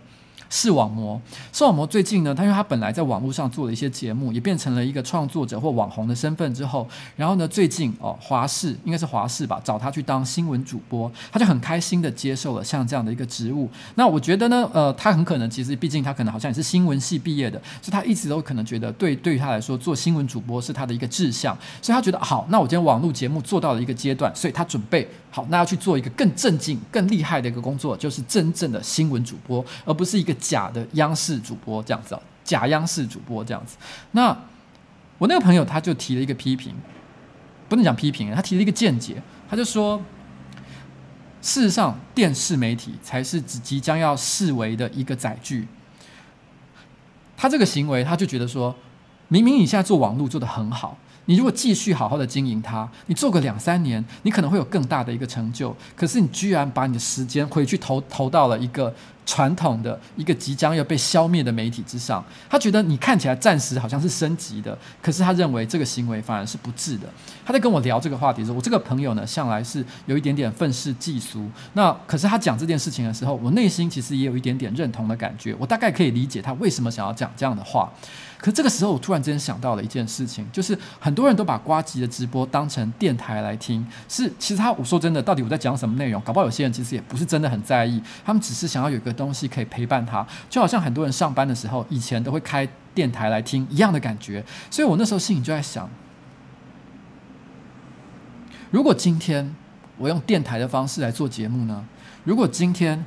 [0.51, 1.19] 视网膜，
[1.53, 13.69] 视网膜最近呢，他因为他本来在网络上做了一些节目，也变成了一个创作者或网红的身份之后，然后呢，最近哦，华视应该是华视吧，找他去当新闻主播，他就很开心的接受了像这样的一个职务。
[13.95, 30.35] 那我觉得呢，呃，他很可能其实毕竟他可能好像也是新闻系毕业的，所以他一直都可能觉得对对于他来说做新闻主播是他的一个志向，所以他觉得好，那我今天网络节目做到了一个阶段，所以他准备好，那要去做一个更正经、更厉害的一个工作，就是真正的新闻主播，而不是一个。
[30.41, 33.77] 假的央视主播这样子哦，假央视主播这样子。
[34.11, 34.35] 那
[35.17, 36.75] 我那个朋友他就提了一个批评，
[37.69, 40.01] 不能讲批评，他提了一个见解，他就说，
[41.41, 45.67] 事实上电视媒体才是即将要视为的一个载具。
[47.37, 48.75] 他这个行为，他就觉得说，
[49.27, 50.97] 明明你现在做网络做得很好。
[51.25, 55.73] 你如果继续好好的经营它，你做个两三年，你可能会有更大的一个成就。
[55.95, 58.93] 可是你居然把你的时间回去投投到了一个
[59.25, 62.23] 传统的一个即将要被消灭的媒体之上。
[62.49, 67.07] 他觉得你看起来暂时好像是升级的，可是他认为这个行为反而是不智的。
[67.45, 71.49] 他在跟我聊这个话题的时候，我这个朋友呢向来是有一点点愤世嫉俗。
[71.73, 75.55] 那可是他讲这件事情的时候，我内心其实也有一点点认同的感觉。
[75.59, 77.91] 我大概可以理解他为什么想要讲这样的话。
[78.41, 86.19] 可这个时候，我突然之间想到了一件事情，就是很多人都把瓜吉的直播当成电台来听，是其实他我说真的，到底我在讲什么内容？
[86.23, 94.43] 搞不好有些人其实也不是真的很在意，他们只是想要有一个东西可以陪伴他，就好像很多人上班的时候，以前都会开电台来听一样的感觉。
[94.71, 95.87] 所以我那时候心里就在想，
[98.71, 99.55] 如果今天
[99.99, 101.85] 我用电台的方式来做节目呢？
[102.23, 103.05] 如果今天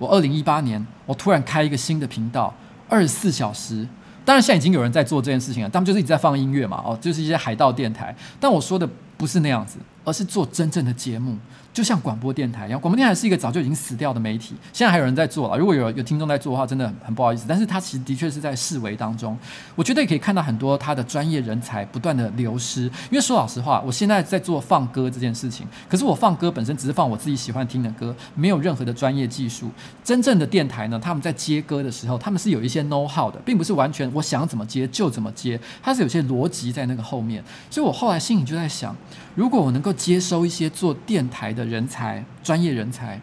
[0.00, 2.52] 我二零一八年我突然开一个新的频道，
[2.88, 3.86] 二十四小时。
[4.26, 8.14] 当然，现在已经有人在做这件事情了，他们就是一直在放音乐嘛，哦，就是一些海盗电台。
[8.40, 8.86] 但我说的
[9.16, 11.36] 不是那样子，而是做真正的节目。
[11.76, 15.58] 就像广播电台一样，广播电台是一个早就已经死掉的媒体，现在还有人在做了。
[15.58, 17.44] 如果有有听众在做的话，真的很不好意思。
[17.46, 19.36] 但是它其实的确是在式微当中，
[19.74, 22.84] 我觉得也可以看到很多他的专业人才不断的流失。
[22.84, 29.68] 因为说老实话，我现在在做放歌这件事情，可是我放歌本身只是放我自己喜欢听的歌，没有任何的专业技术。
[30.02, 37.44] 真正的电台呢，他们在接歌的时候，他们是有一些 know how 的，并不是完全我想怎么接就怎么接，它是有些逻辑在那个后面。
[37.70, 38.96] 所以我后来心里就在想，
[39.36, 43.20] 如果我能够接收一些做电台的人才、专业人才，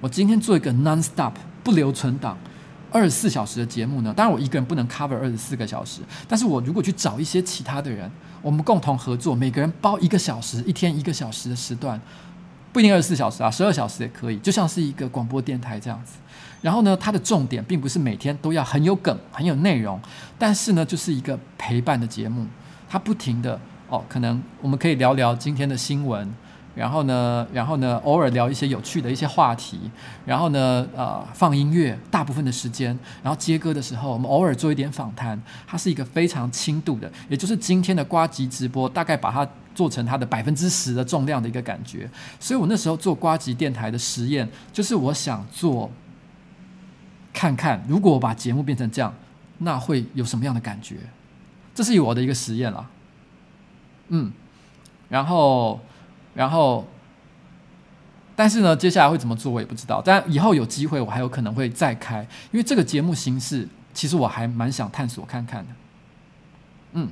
[0.00, 1.32] 我今天做一个 non-stop
[1.64, 2.38] 不留存档、
[2.92, 4.14] 二十四小时的节目呢？
[4.16, 8.08] 当然，我一个人不能 cover 二十四个小时，但是我如果去找一些其他的人，
[8.40, 12.00] 我们共同合作，每个人包一个小时，一天一个小时的时段，
[12.72, 16.18] 不一定二十四小时啊，十二小时也可以，就像是一个广播电台这样子。
[16.62, 20.00] 然后呢，它的重点并不是每天都要很有梗、很有内容，
[20.38, 22.46] 但是呢，就是一个陪伴的节目，
[22.88, 23.60] 它不停的。
[23.88, 26.28] 哦，可能我们可以聊聊今天的新闻，
[26.74, 29.80] 然后呢，然后呢，偶尔聊一些有趣的一些话题，
[30.26, 42.08] 然后呢，呃，放音乐，大部分的时间，然后接歌的时候，我们偶尔做一点访谈，它是一个非常轻度的，也就是今天的呱吉直播，大概把它做成它的百分之十的重量的一个感觉。
[42.38, 45.90] 所以我那时候做呱吉电台的实验，就是我想做，
[47.32, 49.14] 看看如果我把节目变成这样，
[49.56, 50.96] 那会有什么样的感觉？
[51.74, 52.86] 这是我的一个实验啦。
[54.08, 54.32] 嗯，
[55.08, 55.80] 然后，
[56.34, 56.86] 然后，
[58.34, 60.02] 但是呢，接下来会怎么做我也不知道。
[60.04, 62.20] 但以后有机会，我还有可能会再开，
[62.50, 65.70] 因为这个节目形式其实我还蛮想探索看看的。
[66.92, 67.08] 嗯，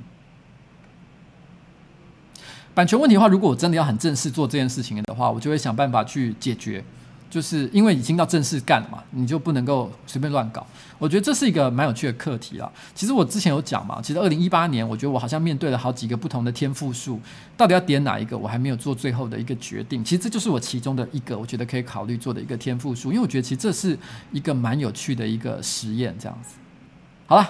[2.74, 6.85] 版权问题的话，如果我真的要很正式做这件事情的话，我就会想办法去解决。
[7.28, 10.66] 就是因为已经到正式干了嘛，你就不能够随便乱搞。
[10.98, 12.70] 我觉得这是一个蛮有趣的课题啦。
[12.94, 17.20] 其实我之前有讲嘛，其实二零一八年，我觉得我好像面对了好几个不同的天赋数，
[17.57, 20.03] 到底要点哪一个，我还没有做最后的一个决定。
[20.03, 23.98] 其实这就是我其中的一个，我觉得可以考虑做的一个天赋数，因为我觉得其实这是
[24.32, 26.55] 一个蛮有趣的一个实验，这样子。
[27.27, 27.47] 好了，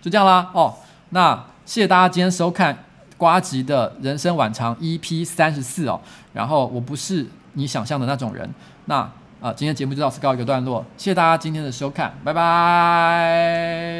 [0.00, 0.48] 就这样啦。
[0.54, 0.72] 哦，
[1.10, 1.34] 那
[1.64, 2.84] 谢谢大家今天收看
[3.16, 6.00] 瓜吉的人生晚长 EP 三十四哦。
[6.32, 8.48] 然后我不是你想象的那种人。
[8.86, 9.08] 那
[9.40, 13.96] 啊，今天节目就到此告一个段落，谢谢大家今天的收看，拜拜。